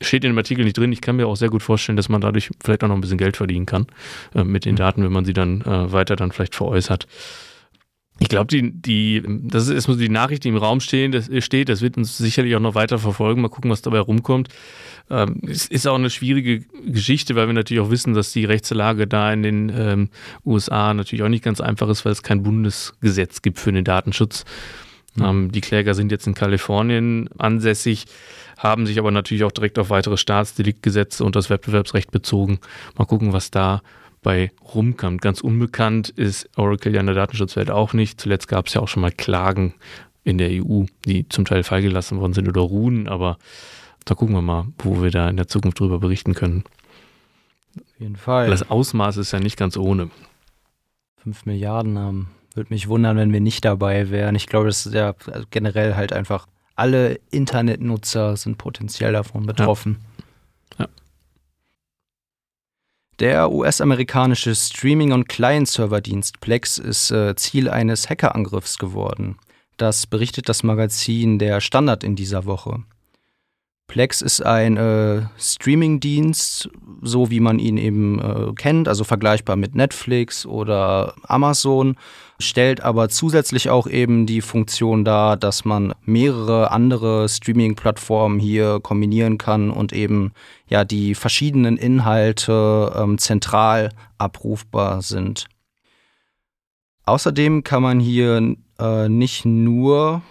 steht 0.00 0.24
in 0.24 0.32
dem 0.32 0.38
Artikel 0.38 0.64
nicht 0.64 0.76
drin. 0.76 0.92
Ich 0.92 1.00
kann 1.00 1.16
mir 1.16 1.26
auch 1.26 1.36
sehr 1.36 1.50
gut 1.50 1.62
vorstellen, 1.62 1.96
dass 1.96 2.08
man 2.08 2.20
dadurch 2.20 2.50
vielleicht 2.62 2.84
auch 2.84 2.88
noch 2.88 2.94
ein 2.94 3.00
bisschen 3.00 3.18
Geld 3.18 3.36
verdienen 3.36 3.66
kann 3.66 3.86
äh, 4.34 4.44
mit 4.44 4.64
den 4.64 4.74
mhm. 4.74 4.78
Daten, 4.78 5.02
wenn 5.02 5.12
man 5.12 5.24
sie 5.24 5.32
dann 5.32 5.62
äh, 5.62 5.92
weiter 5.92 6.16
dann 6.16 6.32
vielleicht 6.32 6.54
veräußert. 6.54 7.06
Ich 8.18 8.28
glaube, 8.28 8.46
die, 8.46 8.72
die, 8.72 9.22
das 9.26 9.64
ist 9.64 9.74
erstmal 9.74 9.98
die 9.98 10.08
Nachricht, 10.08 10.44
die 10.44 10.48
im 10.48 10.56
Raum 10.56 10.80
stehen, 10.80 11.12
das 11.12 11.28
steht, 11.44 11.68
das 11.68 11.82
wird 11.82 11.98
uns 11.98 12.16
sicherlich 12.16 12.56
auch 12.56 12.60
noch 12.60 12.74
weiter 12.74 12.98
verfolgen. 12.98 13.42
Mal 13.42 13.48
gucken, 13.48 13.70
was 13.70 13.82
dabei 13.82 13.98
rumkommt. 13.98 14.48
Ähm, 15.10 15.42
es 15.46 15.66
ist 15.66 15.86
auch 15.86 15.96
eine 15.96 16.08
schwierige 16.08 16.60
Geschichte, 16.86 17.34
weil 17.34 17.46
wir 17.46 17.52
natürlich 17.52 17.82
auch 17.82 17.90
wissen, 17.90 18.14
dass 18.14 18.32
die 18.32 18.46
Rechtslage 18.46 19.06
da 19.06 19.32
in 19.32 19.42
den 19.42 19.72
ähm, 19.74 20.08
USA 20.46 20.94
natürlich 20.94 21.22
auch 21.24 21.28
nicht 21.28 21.44
ganz 21.44 21.60
einfach 21.60 21.88
ist, 21.90 22.06
weil 22.06 22.12
es 22.12 22.22
kein 22.22 22.42
Bundesgesetz 22.42 23.42
gibt 23.42 23.58
für 23.58 23.72
den 23.72 23.84
Datenschutz. 23.84 24.46
Mhm. 25.16 25.24
Ähm, 25.24 25.52
die 25.52 25.60
Kläger 25.60 25.94
sind 25.94 26.12
jetzt 26.12 26.26
in 26.26 26.34
Kalifornien 26.34 27.28
ansässig 27.38 28.06
haben 28.56 28.86
sich 28.86 28.98
aber 28.98 29.10
natürlich 29.10 29.44
auch 29.44 29.52
direkt 29.52 29.78
auf 29.78 29.90
weitere 29.90 30.16
Staatsdeliktgesetze 30.16 31.24
und 31.24 31.36
das 31.36 31.50
Wettbewerbsrecht 31.50 32.10
bezogen. 32.10 32.58
Mal 32.96 33.04
gucken, 33.04 33.32
was 33.32 33.50
da 33.50 33.82
bei 34.22 34.50
rumkommt. 34.74 35.20
Ganz 35.20 35.40
unbekannt 35.40 36.08
ist 36.08 36.48
Oracle 36.56 36.94
ja 36.94 37.00
in 37.00 37.06
der 37.06 37.14
Datenschutzwelt 37.14 37.70
auch 37.70 37.92
nicht. 37.92 38.20
Zuletzt 38.20 38.48
gab 38.48 38.66
es 38.66 38.74
ja 38.74 38.80
auch 38.80 38.88
schon 38.88 39.02
mal 39.02 39.12
Klagen 39.12 39.74
in 40.24 40.38
der 40.38 40.50
EU, 40.50 40.84
die 41.04 41.28
zum 41.28 41.44
Teil 41.44 41.62
freigelassen 41.62 42.18
worden 42.18 42.32
sind 42.32 42.48
oder 42.48 42.62
ruhen, 42.62 43.08
aber 43.08 43.38
da 44.04 44.14
gucken 44.14 44.34
wir 44.34 44.42
mal, 44.42 44.66
wo 44.78 45.02
wir 45.02 45.10
da 45.10 45.28
in 45.28 45.36
der 45.36 45.46
Zukunft 45.46 45.78
drüber 45.78 46.00
berichten 46.00 46.34
können. 46.34 46.64
Auf 47.76 48.00
jeden 48.00 48.16
Fall. 48.16 48.48
Das 48.48 48.68
Ausmaß 48.68 49.18
ist 49.18 49.32
ja 49.32 49.38
nicht 49.38 49.56
ganz 49.56 49.76
ohne. 49.76 50.10
Fünf 51.18 51.44
Milliarden 51.44 51.98
haben. 51.98 52.30
Würde 52.56 52.72
mich 52.72 52.88
wundern, 52.88 53.16
wenn 53.16 53.32
wir 53.32 53.40
nicht 53.40 53.64
dabei 53.64 54.10
wären. 54.10 54.34
Ich 54.34 54.46
glaube, 54.46 54.66
das 54.66 54.86
ist 54.86 54.94
ja 54.94 55.14
generell 55.50 55.94
halt 55.94 56.12
einfach 56.12 56.46
alle 56.76 57.18
Internetnutzer 57.30 58.36
sind 58.36 58.58
potenziell 58.58 59.12
davon 59.12 59.46
betroffen. 59.46 59.98
Ja. 60.78 60.84
ja. 60.84 60.90
Der 63.18 63.50
US-amerikanische 63.50 64.54
Streaming- 64.54 65.12
und 65.12 65.28
Client-Server-Dienst 65.28 66.40
Plex 66.40 66.76
ist 66.76 67.10
äh, 67.10 67.34
Ziel 67.34 67.70
eines 67.70 68.10
Hackerangriffs 68.10 68.78
geworden. 68.78 69.38
Das 69.78 70.06
berichtet 70.06 70.48
das 70.50 70.62
Magazin 70.62 71.38
Der 71.38 71.60
Standard 71.62 72.04
in 72.04 72.14
dieser 72.14 72.44
Woche. 72.44 72.84
Plex 73.88 74.20
ist 74.20 74.44
ein 74.44 74.76
äh, 74.76 75.22
Streaming-Dienst, 75.38 76.68
so 77.02 77.30
wie 77.30 77.40
man 77.40 77.58
ihn 77.58 77.76
eben 77.76 78.18
äh, 78.18 78.52
kennt, 78.54 78.88
also 78.88 79.04
vergleichbar 79.04 79.56
mit 79.56 79.74
Netflix 79.74 80.44
oder 80.44 81.14
Amazon, 81.22 81.96
stellt 82.40 82.80
aber 82.80 83.08
zusätzlich 83.08 83.70
auch 83.70 83.86
eben 83.86 84.26
die 84.26 84.40
Funktion 84.40 85.04
dar, 85.04 85.36
dass 85.36 85.64
man 85.64 85.94
mehrere 86.04 86.72
andere 86.72 87.28
Streaming-Plattformen 87.28 88.40
hier 88.40 88.80
kombinieren 88.80 89.38
kann 89.38 89.70
und 89.70 89.92
eben 89.92 90.32
ja 90.68 90.84
die 90.84 91.14
verschiedenen 91.14 91.76
Inhalte 91.76 92.92
ähm, 92.96 93.18
zentral 93.18 93.90
abrufbar 94.18 95.00
sind. 95.00 95.46
Außerdem 97.04 97.62
kann 97.62 97.82
man 97.82 98.00
hier 98.00 98.56
äh, 98.80 99.08
nicht 99.08 99.44
nur 99.44 100.22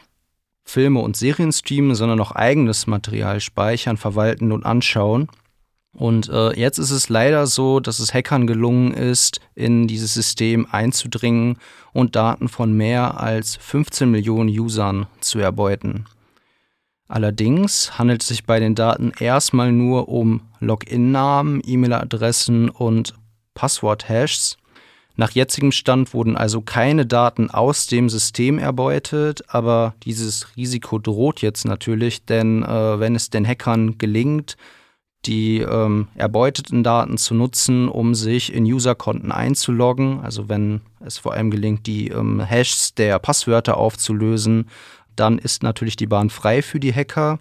Filme 0.66 1.00
und 1.00 1.16
Serien 1.16 1.52
streamen, 1.52 1.96
sondern 1.96 2.20
auch 2.20 2.32
eigenes 2.32 2.88
Material 2.88 3.40
speichern, 3.40 3.98
verwalten 3.98 4.52
und 4.52 4.66
anschauen. 4.66 5.30
Und 5.94 6.28
äh, 6.28 6.52
jetzt 6.60 6.78
ist 6.78 6.92
es 6.92 7.08
leider 7.08 7.48
so, 7.48 7.80
dass 7.80 8.00
es 8.00 8.14
Hackern 8.14 8.48
gelungen 8.48 8.94
ist, 8.94 9.40
in 9.54 9.88
dieses 9.88 10.14
System 10.14 10.68
einzudringen 10.70 11.58
und 11.94 12.18
Daten 12.18 12.50
von 12.50 12.74
mehr 12.74 13.22
als 13.22 13.56
15 13.56 14.12
Millionen 14.12 14.50
Usern 14.50 15.08
zu 15.22 15.40
erbeuten. 15.40 16.06
Allerdings 17.08 17.98
handelt 17.98 18.24
es 18.24 18.28
sich 18.28 18.46
bei 18.46 18.60
den 18.60 18.76
Daten 18.76 19.14
erstmal 19.20 19.72
nur 19.72 20.10
um 20.10 20.42
Login-Namen, 20.60 21.62
E-Mail-Adressen 21.64 22.70
und 22.70 23.14
Passwort-Hashs. 23.54 24.58
Nach 25.18 25.32
jetzigem 25.32 25.72
Stand 25.72 26.14
wurden 26.14 26.36
also 26.36 26.62
keine 26.62 27.06
Daten 27.06 27.50
aus 27.50 27.88
dem 27.88 28.10
System 28.10 28.60
erbeutet, 28.60 29.44
aber 29.48 29.96
dieses 30.04 30.56
Risiko 30.58 31.00
droht 31.00 31.42
jetzt 31.42 31.66
natürlich, 31.66 32.26
denn 32.26 32.64
äh, 32.64 33.00
wenn 33.00 33.16
es 33.16 33.30
den 33.30 33.48
Hackern 33.48 33.98
gelingt, 33.98 34.58
die 35.26 35.60
ähm, 35.60 36.08
erbeuteten 36.16 36.84
Daten 36.84 37.18
zu 37.18 37.34
nutzen, 37.34 37.88
um 37.88 38.14
sich 38.14 38.54
in 38.54 38.66
Userkonten 38.66 39.32
einzuloggen, 39.32 40.20
also 40.22 40.50
wenn 40.50 40.82
es 41.00 41.18
vor 41.18 41.34
allem 41.34 41.50
gelingt, 41.50 41.88
die 41.88 42.10
ähm, 42.10 42.42
Hashs 42.42 42.94
der 42.94 43.18
Passwörter 43.20 43.78
aufzulösen, 43.78 44.70
dann 45.16 45.38
ist 45.38 45.64
natürlich 45.64 45.96
die 45.96 46.08
Bahn 46.08 46.30
frei 46.30 46.62
für 46.62 46.80
die 46.80 46.94
Hacker. 46.94 47.40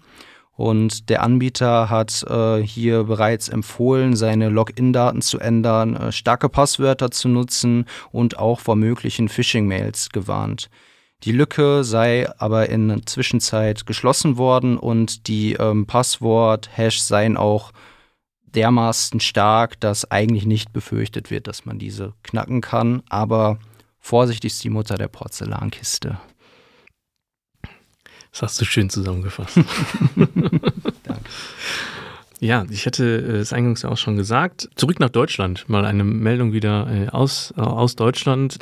Und 0.57 1.11
der 1.11 1.23
Anbieter 1.23 1.91
hat 1.91 2.25
äh, 2.29 2.63
hier 2.63 3.05
bereits 3.05 3.49
empfohlen, 3.49 4.15
seine 4.15 4.49
Login-Daten 4.49 5.21
zu 5.21 5.41
ändern, 5.41 5.97
äh, 5.97 6.13
starke 6.13 6.49
Passwörter 6.49 7.11
zu 7.11 7.29
nutzen 7.29 7.87
und 8.13 8.39
auch 8.39 8.61
vor 8.61 8.77
möglichen 8.77 9.29
Phishing-Mails 9.29 10.11
gewarnt. 10.11 10.71
Die 11.25 11.33
Lücke 11.33 11.83
sei 11.85 12.29
aber 12.39 12.69
in 12.69 12.89
der 12.89 13.07
Zwischenzeit 13.07 13.87
geschlossen 13.87 14.37
worden 14.37 14.77
und 14.77 15.27
die 15.27 15.55
ähm, 15.55 15.87
Passwort-Hash 15.87 17.01
seien 17.01 17.37
auch 17.37 17.73
dermaßen 18.55 19.21
stark, 19.21 19.81
dass 19.81 20.11
eigentlich 20.11 20.47
nicht 20.47 20.73
befürchtet 20.73 21.31
wird, 21.31 21.49
dass 21.49 21.65
man 21.65 21.79
diese 21.79 22.13
knacken 22.23 22.61
kann. 22.61 23.03
Aber 23.09 23.59
vorsichtig 23.99 24.53
ist 24.53 24.65
die 24.65 24.71
Mutter 24.71 24.97
der 24.97 25.09
Porzellankiste. 25.09 26.19
Das 28.35 28.43
hast 28.43 28.61
du 28.61 28.65
schön 28.65 28.91
zusammengefasst. 28.91 29.57
Danke. 30.17 31.31
Ja, 32.41 32.67
ich 32.69 32.85
hatte 32.85 33.05
äh, 33.05 33.37
es 33.37 33.53
eingangs 33.53 33.85
auch 33.85 33.97
schon 33.97 34.17
gesagt. 34.17 34.69
Zurück 34.75 34.99
nach 34.99 35.11
Deutschland. 35.11 35.69
Mal 35.69 35.85
eine 35.85 36.03
Meldung 36.03 36.53
wieder 36.53 36.89
äh, 36.91 37.09
aus, 37.11 37.55
aus 37.57 37.95
Deutschland. 37.95 38.59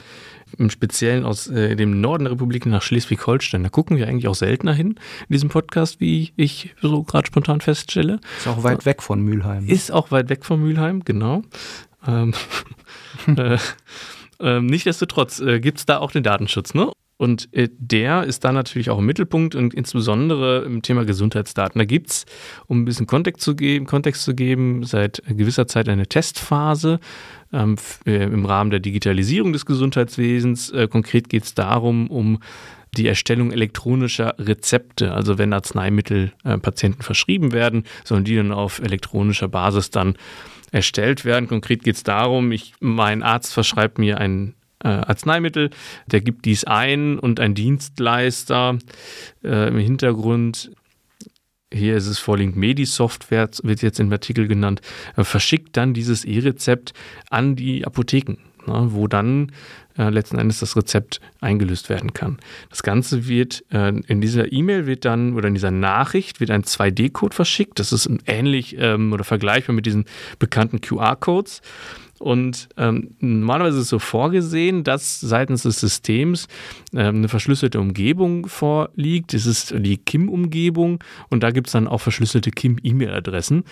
Im 0.59 0.69
Speziellen 0.69 1.25
aus 1.25 1.47
äh, 1.47 1.75
dem 1.75 2.03
Norden 2.03 2.25
der 2.25 2.33
Republik 2.35 2.67
nach 2.67 2.83
Schleswig-Holstein. 2.83 3.63
Da 3.63 3.71
gucken 3.71 3.97
wir 3.97 4.07
eigentlich 4.07 4.29
auch 4.29 4.35
seltener 4.35 4.75
hin 4.75 4.97
in 5.27 5.33
diesem 5.33 5.49
Podcast, 5.49 6.01
wie 6.01 6.35
ich 6.37 6.75
so 6.83 7.03
gerade 7.05 7.27
spontan 7.27 7.63
feststelle. 7.63 8.21
Ist 8.37 8.49
auch 8.49 8.63
weit 8.63 8.85
weg 8.85 9.03
von 9.03 9.23
Mülheim. 9.23 9.67
Ist 9.67 9.91
auch 9.91 10.11
weit 10.11 10.29
weg 10.29 10.45
von 10.45 10.61
Mülheim, 10.61 11.03
genau. 11.07 11.43
Ähm, 12.07 12.35
äh, 13.27 13.57
äh, 14.39 14.61
Nichtsdestotrotz 14.61 15.41
äh, 15.41 15.61
gibt 15.61 15.79
es 15.79 15.87
da 15.87 15.99
auch 15.99 16.13
den 16.13 16.23
Datenschutz. 16.23 16.75
Ne? 16.75 16.93
Und 17.23 17.55
äh, 17.55 17.69
der 17.79 18.25
ist 18.25 18.43
da 18.43 18.51
natürlich 18.51 18.91
auch 18.91 18.99
im 18.99 19.07
Mittelpunkt 19.07 19.55
und 19.55 19.75
insbesondere 19.75 20.65
im 20.65 20.83
Thema 20.83 21.05
Gesundheitsdaten. 21.05 21.79
Da 21.79 21.85
gibt 21.85 22.11
es, 22.11 22.27
um 22.67 22.83
ein 22.83 22.85
bisschen 22.85 23.07
Kontext 23.07 23.43
zu 23.43 23.55
geben, 23.55 23.87
Kontext 23.87 24.25
zu 24.25 24.35
geben, 24.35 24.83
seit 24.83 25.23
gewisser 25.29 25.69
Zeit 25.69 25.89
eine 25.89 26.09
Testphase 26.09 26.99
ähm, 27.53 27.77
äh, 28.07 28.25
im 28.25 28.45
Rahmen 28.45 28.73
der 28.73 28.81
Digitalisierung 28.81 29.53
des 29.53 29.67
Gesundheitswesens. 29.67 30.71
Äh, 30.71 30.89
konkret 30.89 31.29
geht 31.29 31.45
es 31.45 31.55
darum, 31.55 32.09
um 32.09 32.41
die 32.97 33.07
Erstellung 33.07 33.53
elektronischer 33.53 34.35
Rezepte. 34.41 35.13
Also 35.13 35.39
wenn 35.39 35.53
Arzneimittel 35.53 36.33
äh, 36.43 36.59
Patienten 36.59 37.03
verschrieben 37.03 37.53
werden, 37.53 37.85
sollen 38.03 38.25
die 38.25 38.35
dann 38.35 38.51
auf 38.51 38.81
elektronischer 38.81 39.47
Basis 39.47 39.91
dann 39.91 40.17
erstellt 40.73 41.25
werden. 41.25 41.47
Konkret 41.47 41.85
geht 41.85 41.95
es 41.95 42.03
darum, 42.03 42.51
ich, 42.51 42.75
mein 42.81 43.23
Arzt 43.23 43.55
verschreibt 43.55 43.99
mir 43.99 44.19
ein 44.19 44.55
äh, 44.83 44.89
Arzneimittel, 44.89 45.71
der 46.07 46.21
gibt 46.21 46.45
dies 46.45 46.65
ein 46.65 47.19
und 47.19 47.41
ein 47.41 47.55
Dienstleister 47.55 48.79
äh, 49.45 49.69
im 49.69 49.79
Hintergrund 49.79 50.71
hier 51.73 51.97
ist 51.97 52.07
es 52.07 52.19
vorliegend 52.19 52.57
Medisoftware, 52.57 53.49
wird 53.63 53.83
jetzt 53.83 53.99
im 53.99 54.13
Artikel 54.13 54.47
genannt, 54.47 54.81
äh, 55.17 55.25
verschickt 55.25 55.77
dann 55.77 55.95
dieses 55.95 56.25
E-Rezept 56.25 56.93
an 57.31 57.57
die 57.57 57.87
Apotheken, 57.87 58.37
ne, 58.67 58.89
wo 58.91 59.09
dann 59.09 59.53
äh, 59.99 60.11
letzten 60.11 60.39
Endes 60.39 60.61
das 60.61 60.77
Rezept 60.77 61.21
eingelöst 61.41 61.89
werden 61.89 62.13
kann. 62.13 62.39
Das 62.71 62.83
Ganze 62.83 63.27
wird 63.27 63.65
äh, 63.71 63.89
in 64.07 64.21
dieser 64.21 64.53
E-Mail 64.53 64.87
wird 64.87 65.05
dann 65.05 65.35
oder 65.35 65.49
in 65.49 65.55
dieser 65.55 65.71
Nachricht 65.71 66.41
wird 66.41 66.51
ein 66.51 66.63
2D-Code 66.63 67.35
verschickt. 67.35 67.79
Das 67.79 67.93
ist 67.93 68.09
ähnlich 68.27 68.77
ähm, 68.79 69.13
oder 69.13 69.25
vergleichbar 69.25 69.75
mit 69.75 69.87
diesen 69.87 70.05
bekannten 70.39 70.81
QR-Codes. 70.81 71.63
Und 72.23 72.69
ähm, 72.77 73.17
normalerweise 73.19 73.79
ist 73.79 73.85
es 73.85 73.89
so 73.89 73.99
vorgesehen, 73.99 74.85
dass 74.85 75.19
seitens 75.19 75.65
des 75.65 75.81
Systems 75.81 76.47
ähm, 76.95 77.17
eine 77.17 77.29
verschlüsselte 77.29 77.81
Umgebung 77.81 78.47
vorliegt. 78.47 79.35
Das 79.35 79.45
ist 79.45 79.75
die 79.77 79.97
KIM-Umgebung 79.97 81.03
und 81.31 81.43
da 81.43 81.51
gibt 81.51 81.67
es 81.67 81.73
dann 81.73 81.89
auch 81.89 81.99
verschlüsselte 81.99 82.53
KIM-E-Mail-Adressen, 82.53 83.65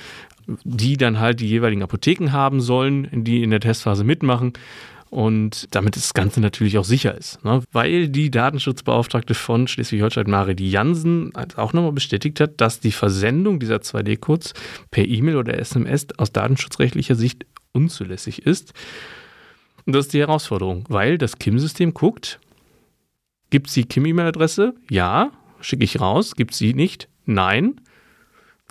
die 0.65 0.97
dann 0.97 1.21
halt 1.21 1.39
die 1.39 1.49
jeweiligen 1.49 1.85
Apotheken 1.85 2.33
haben 2.33 2.61
sollen, 2.61 3.09
die 3.13 3.45
in 3.45 3.51
der 3.51 3.61
Testphase 3.61 4.03
mitmachen 4.03 4.55
und 5.11 5.73
damit 5.73 5.95
das 5.95 6.13
Ganze 6.13 6.41
natürlich 6.41 6.77
auch 6.77 6.85
sicher 6.85 7.17
ist. 7.17 7.45
Ne? 7.45 7.63
Weil 7.71 8.09
die 8.09 8.33
Datenschutzbeauftragte 8.33 9.35
von 9.35 9.69
Schleswig-Holstein, 9.69 10.29
Marit 10.29 10.61
Jansen, 10.61 11.33
auch 11.57 11.73
nochmal 11.73 11.93
bestätigt 11.93 12.41
hat, 12.41 12.61
dass 12.61 12.81
die 12.81 12.91
Versendung 12.91 13.61
dieser 13.61 13.77
2D-Codes 13.77 14.55
per 14.91 15.07
E-Mail 15.07 15.37
oder 15.37 15.57
SMS 15.57 16.09
aus 16.19 16.33
datenschutzrechtlicher 16.33 17.15
Sicht 17.15 17.47
unzulässig 17.73 18.47
ist. 18.47 18.73
Und 19.87 19.95
das 19.95 20.07
ist 20.07 20.13
die 20.13 20.21
Herausforderung, 20.21 20.85
weil 20.89 21.19
das 21.19 21.39
KIM-System 21.39 21.95
guckt, 21.95 22.39
gibt 23.51 23.69
es 23.69 23.75
die 23.75 23.85
KIM-E-Mail-Adresse? 23.85 24.75
Ja, 24.89 25.33
schicke 25.61 25.85
ich 25.85 26.01
raus. 26.01 26.37
Gibt 26.37 26.55
sie 26.55 26.75
nicht? 26.75 27.09
Nein. 27.27 27.81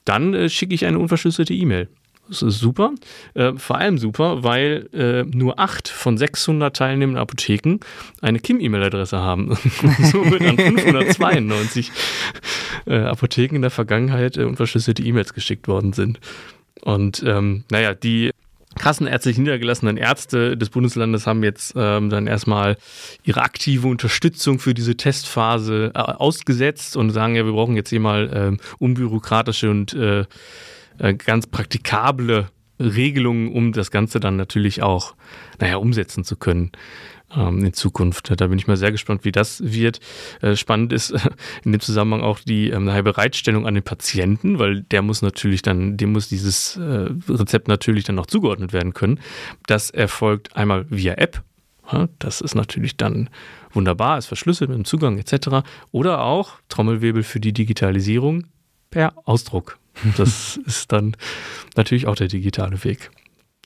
Dann 0.06 0.34
äh, 0.34 0.50
schicke 0.50 0.74
ich 0.74 0.86
eine 0.86 1.00
unverschlüsselte 1.00 1.54
E-Mail. 1.54 1.90
Das 2.30 2.44
ist 2.44 2.60
super. 2.60 2.92
Äh, 3.34 3.54
vor 3.54 3.78
allem 3.80 3.98
super, 3.98 4.44
weil 4.44 4.88
äh, 4.94 5.24
nur 5.36 5.60
acht 5.60 5.88
von 5.88 6.18
600 6.18 6.76
teilnehmenden 6.76 7.20
Apotheken 7.20 7.80
eine 8.22 8.40
KIM-E-Mail-Adresse 8.40 9.18
haben. 9.18 9.58
Somit 10.04 10.42
an 10.42 10.58
592 10.58 11.92
äh, 12.86 13.00
Apotheken 13.00 13.56
in 13.56 13.62
der 13.64 13.72
Vergangenheit 13.72 14.38
äh, 14.38 14.44
unverschlüsselte 14.44 15.02
E-Mails 15.04 15.34
geschickt 15.34 15.68
worden 15.68 15.94
sind. 15.94 16.20
Und 16.82 17.24
ähm, 17.26 17.64
naja, 17.72 17.96
die 17.96 18.32
kassenärztlich 18.80 19.38
niedergelassenen 19.38 19.98
Ärzte 19.98 20.58
des 20.58 20.70
Bundeslandes 20.70 21.28
haben 21.28 21.44
jetzt 21.44 21.74
ähm, 21.76 22.10
dann 22.10 22.26
erstmal 22.26 22.78
ihre 23.24 23.44
aktive 23.44 23.88
Unterstützung 23.88 24.58
für 24.58 24.74
diese 24.74 24.98
Testphase 24.98 25.92
äh, 25.94 26.00
ausgesetzt 26.00 26.98
und 26.98 27.12
sagen, 27.12 27.36
ja, 27.36 27.46
wir 27.46 27.52
brauchen 27.52 27.76
jetzt 27.76 27.90
hier 27.90 28.00
mal 28.00 28.32
ähm, 28.34 28.60
unbürokratische 28.80 29.70
und 29.70 29.94
äh, 29.94 30.26
äh, 30.98 31.14
ganz 31.14 31.46
praktikable 31.46 32.50
Regelungen, 32.80 33.52
um 33.52 33.74
das 33.74 33.92
Ganze 33.92 34.20
dann 34.20 34.38
natürlich 34.38 34.82
auch, 34.82 35.16
naja, 35.60 35.78
umsetzen 35.78 36.24
zu 36.24 36.38
können 36.38 36.72
ähm, 37.36 37.64
in 37.66 37.74
Zukunft. 37.74 38.32
Da 38.36 38.48
bin 38.48 38.58
ich 38.58 38.68
mal 38.68 38.78
sehr 38.78 38.92
gespannt, 38.92 39.26
wie 39.26 39.32
das 39.32 39.62
wird. 39.64 40.00
Äh, 40.42 40.56
spannend 40.56 40.94
ist 40.94 41.12
in 41.64 41.72
dem 41.72 41.82
Zusammenhang 41.82 42.22
auch 42.22 42.40
die 42.40 42.70
ähm, 42.70 42.86
Bereitstellung 42.86 43.66
an 43.68 43.74
den 43.74 43.84
Patienten, 43.84 44.60
weil 44.60 44.82
der 44.82 45.02
muss 45.02 45.22
natürlich 45.22 45.62
dann, 45.62 45.98
dem 45.98 46.12
muss 46.12 46.30
dieses 46.30 46.78
äh, 46.78 47.10
Rezept 47.30 47.68
natürlich 47.68 48.04
dann 48.04 48.16
noch 48.16 48.28
zugeordnet 48.28 48.74
werden 48.74 48.94
können. 48.94 49.20
Das 49.68 49.90
erfolgt 49.90 50.56
einmal 50.56 50.86
via 50.90 51.14
App. 51.14 51.44
Das 52.20 52.40
ist 52.42 52.54
natürlich 52.54 52.98
dann 52.98 53.32
wunderbar, 53.72 54.20
ist 54.20 54.28
verschlüsselt 54.28 54.70
mit 54.70 54.78
dem 54.78 54.86
Zugang 54.86 55.18
etc. 55.18 55.66
Oder 55.92 56.22
auch 56.22 56.52
Trommelwirbel 56.70 57.24
für 57.24 57.40
die 57.40 57.52
Digitalisierung 57.52 58.46
per 58.92 59.14
Ausdruck. 59.26 59.80
Das 60.18 60.58
ist 60.66 60.92
dann 60.92 61.16
natürlich 61.76 62.08
auch 62.08 62.16
der 62.16 62.28
digitale 62.28 62.84
Weg. 62.84 63.10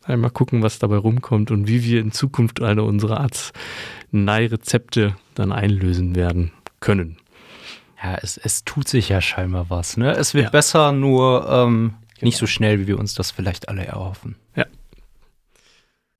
Einmal 0.05 0.31
gucken, 0.31 0.61
was 0.63 0.79
dabei 0.79 0.97
rumkommt 0.97 1.49
und 1.51 1.67
wie 1.67 1.83
wir 1.83 2.01
in 2.01 2.11
Zukunft 2.11 2.61
eine 2.61 2.83
unserer 2.83 3.21
Arzneirezepte 3.21 5.15
dann 5.33 5.51
einlösen 5.51 6.15
werden 6.15 6.51
können. 6.79 7.17
Ja, 8.03 8.15
es, 8.21 8.37
es 8.37 8.65
tut 8.65 8.89
sich 8.89 9.09
ja 9.09 9.21
scheinbar 9.21 9.69
was. 9.69 9.95
Ne? 9.95 10.11
Es 10.11 10.33
wird 10.33 10.45
ja. 10.45 10.49
besser, 10.49 10.91
nur 10.91 11.47
ähm, 11.49 11.93
genau. 12.15 12.25
nicht 12.27 12.37
so 12.37 12.47
schnell, 12.47 12.81
wie 12.81 12.87
wir 12.87 12.99
uns 12.99 13.13
das 13.13 13.31
vielleicht 13.31 13.69
alle 13.69 13.85
erhoffen. 13.85 14.35
Ja. 14.55 14.65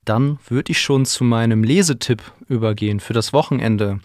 Dann 0.05 0.39
würde 0.47 0.71
ich 0.71 0.81
schon 0.81 1.05
zu 1.05 1.25
meinem 1.25 1.63
Lesetipp 1.63 2.21
übergehen 2.47 3.01
für 3.01 3.13
das 3.13 3.33
Wochenende. 3.33 3.99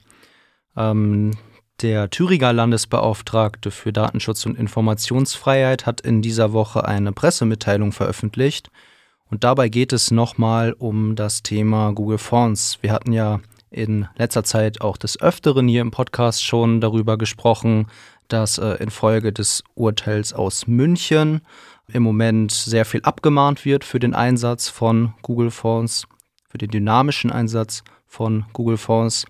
Ähm, 0.77 1.33
der 1.81 2.11
Thüringer 2.11 2.53
Landesbeauftragte 2.53 3.71
für 3.71 3.93
Datenschutz 3.93 4.45
und 4.45 4.59
Informationsfreiheit 4.59 5.87
hat 5.87 6.01
in 6.01 6.23
dieser 6.23 6.53
Woche 6.53 6.85
eine 6.85 7.13
Pressemitteilung 7.13 7.93
veröffentlicht, 7.93 8.71
und 9.31 9.45
dabei 9.45 9.69
geht 9.69 9.93
es 9.93 10.11
nochmal 10.11 10.75
um 10.79 11.17
das 11.17 11.43
Thema 11.43 11.93
Google 11.93 12.19
Fonts. 12.19 12.79
Wir 12.81 12.93
hatten 12.93 13.13
ja 13.13 13.41
in 13.71 14.09
letzter 14.17 14.45
Zeit 14.45 14.81
auch 14.81 14.97
des 14.97 15.21
Öfteren 15.21 15.69
hier 15.69 15.83
im 15.83 15.91
Podcast 15.91 16.45
schon 16.45 16.81
darüber 16.81 17.19
gesprochen, 17.19 17.87
dass 18.29 18.59
äh, 18.59 18.75
infolge 18.75 19.33
des 19.33 19.65
Urteils 19.75 20.33
aus 20.33 20.67
München 20.67 21.43
im 21.93 22.03
Moment 22.03 22.53
sehr 22.53 22.85
viel 22.85 23.03
abgemahnt 23.03 23.65
wird 23.65 23.85
für 23.85 23.99
den 23.99 24.15
Einsatz 24.15 24.69
von 24.69 25.15
Google 25.23 25.51
Fonts, 25.51 26.07
für 26.49 26.59
den 26.59 26.71
dynamischen 26.71 27.31
Einsatz 27.31 27.83
von 28.07 28.45
Google 28.53 28.77
Fonts. 28.77 29.27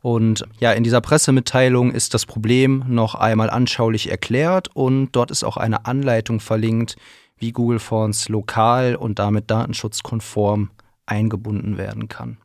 Und 0.00 0.44
ja, 0.60 0.72
in 0.72 0.84
dieser 0.84 1.00
Pressemitteilung 1.00 1.90
ist 1.90 2.14
das 2.14 2.26
Problem 2.26 2.84
noch 2.86 3.16
einmal 3.16 3.50
anschaulich 3.50 4.08
erklärt 4.10 4.68
und 4.74 5.10
dort 5.12 5.32
ist 5.32 5.42
auch 5.42 5.56
eine 5.56 5.86
Anleitung 5.86 6.38
verlinkt, 6.38 6.96
wie 7.38 7.52
Google 7.52 7.78
Fonts 7.78 8.28
lokal 8.28 8.96
und 8.96 9.18
damit 9.18 9.50
datenschutzkonform 9.50 10.70
eingebunden 11.06 11.78
werden 11.78 12.08
kann. 12.08 12.38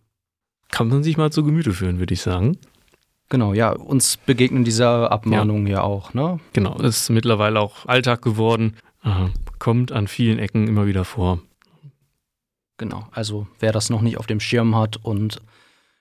Kann 0.70 0.88
man 0.88 1.04
sich 1.04 1.18
mal 1.18 1.32
zu 1.32 1.44
Gemüte 1.44 1.74
führen, 1.74 2.00
würde 2.00 2.14
ich 2.14 2.22
sagen. 2.22 2.58
Genau, 3.30 3.54
ja, 3.54 3.72
uns 3.72 4.18
begegnen 4.18 4.66
diese 4.66 5.10
Abmahnungen 5.10 5.68
ja, 5.68 5.78
ja 5.78 5.84
auch, 5.84 6.14
ne? 6.14 6.40
Genau, 6.54 6.76
ist 6.80 7.10
mittlerweile 7.10 7.62
auch 7.62 7.86
Alltag 7.86 8.22
geworden, 8.22 8.76
Aha. 9.04 9.30
kommt 9.58 9.94
an 9.94 10.08
vielen 10.08 10.38
Ecken 10.38 10.68
immer 10.68 10.86
wieder 10.86 11.06
vor. 11.06 11.40
Genau, 12.78 13.08
also 13.12 13.48
wer 13.60 13.72
das 13.72 13.90
noch 13.90 14.02
nicht 14.02 14.18
auf 14.18 14.28
dem 14.28 14.40
Schirm 14.40 14.76
hat 14.76 14.98
und 14.98 15.42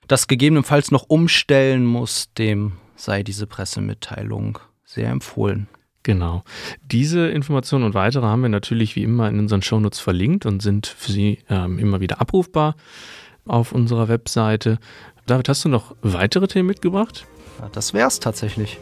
das 0.09 0.27
gegebenenfalls 0.27 0.91
noch 0.91 1.05
umstellen 1.09 1.87
muss, 1.87 2.33
dem 2.35 2.73
sei 2.97 3.23
diese 3.23 3.47
Pressemitteilung 3.47 4.59
sehr 4.85 5.11
empfohlen. 5.11 5.69
Genau. 6.03 6.43
Diese 6.91 7.29
Informationen 7.29 7.85
und 7.85 7.95
weitere 7.95 8.25
haben 8.25 8.43
wir 8.43 8.49
natürlich 8.49 8.97
wie 8.97 9.03
immer 9.03 9.29
in 9.29 9.39
unseren 9.39 9.63
Shownotes 9.63 10.01
verlinkt 10.01 10.47
und 10.47 10.63
sind 10.63 10.87
für 10.87 11.13
Sie 11.13 11.41
ähm, 11.51 11.79
immer 11.79 12.01
wieder 12.01 12.21
abrufbar 12.21 12.75
auf 13.47 13.73
unserer 13.73 14.09
Webseite. 14.09 14.79
David, 15.27 15.49
hast 15.49 15.65
du 15.65 15.69
noch 15.69 15.95
weitere 16.03 16.49
Themen 16.49 16.69
mitgebracht? 16.69 17.27
Ja, 17.61 17.69
das 17.71 17.93
wär's 17.93 18.21
tatsächlich. 18.21 18.79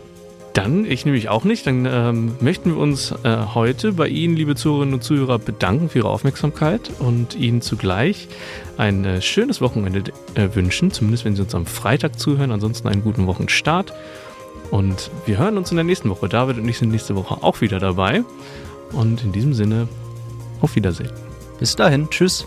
Dann, 0.55 0.85
ich 0.85 1.05
nehme 1.05 1.17
mich 1.17 1.29
auch 1.29 1.45
nicht, 1.45 1.67
dann 1.67 1.87
ähm, 1.87 2.35
möchten 2.41 2.71
wir 2.71 2.79
uns 2.79 3.13
äh, 3.23 3.37
heute 3.55 3.93
bei 3.93 4.09
Ihnen, 4.09 4.35
liebe 4.35 4.55
Zuhörerinnen 4.55 4.95
und 4.95 5.05
Zuhörer, 5.05 5.39
bedanken 5.39 5.89
für 5.89 5.99
Ihre 5.99 6.09
Aufmerksamkeit 6.09 6.91
und 6.99 7.37
Ihnen 7.37 7.61
zugleich 7.61 8.29
ein 8.77 9.05
äh, 9.05 9.21
schönes 9.21 9.61
Wochenende 9.61 10.11
äh, 10.35 10.49
wünschen, 10.55 10.91
zumindest 10.91 11.25
wenn 11.25 11.37
Sie 11.37 11.43
uns 11.43 11.55
am 11.55 11.67
Freitag 11.67 12.19
zuhören, 12.19 12.51
ansonsten 12.51 12.89
einen 12.89 13.03
guten 13.03 13.27
Wochenstart. 13.27 13.93
Und 14.71 15.11
wir 15.27 15.39
hören 15.39 15.57
uns 15.57 15.71
in 15.71 15.77
der 15.77 15.85
nächsten 15.85 16.11
Woche. 16.11 16.29
David 16.29 16.59
und 16.59 16.69
ich 16.69 16.79
sind 16.79 16.91
nächste 16.91 17.17
Woche 17.17 17.43
auch 17.43 17.61
wieder 17.61 17.79
dabei. 17.79 18.25
Und 18.93 19.25
in 19.25 19.33
diesem 19.33 19.55
Sinne, 19.55 19.89
auf 20.61 20.77
Wiedersehen. 20.77 21.13
Bis 21.59 21.77
dahin, 21.77 22.09
tschüss. 22.11 22.47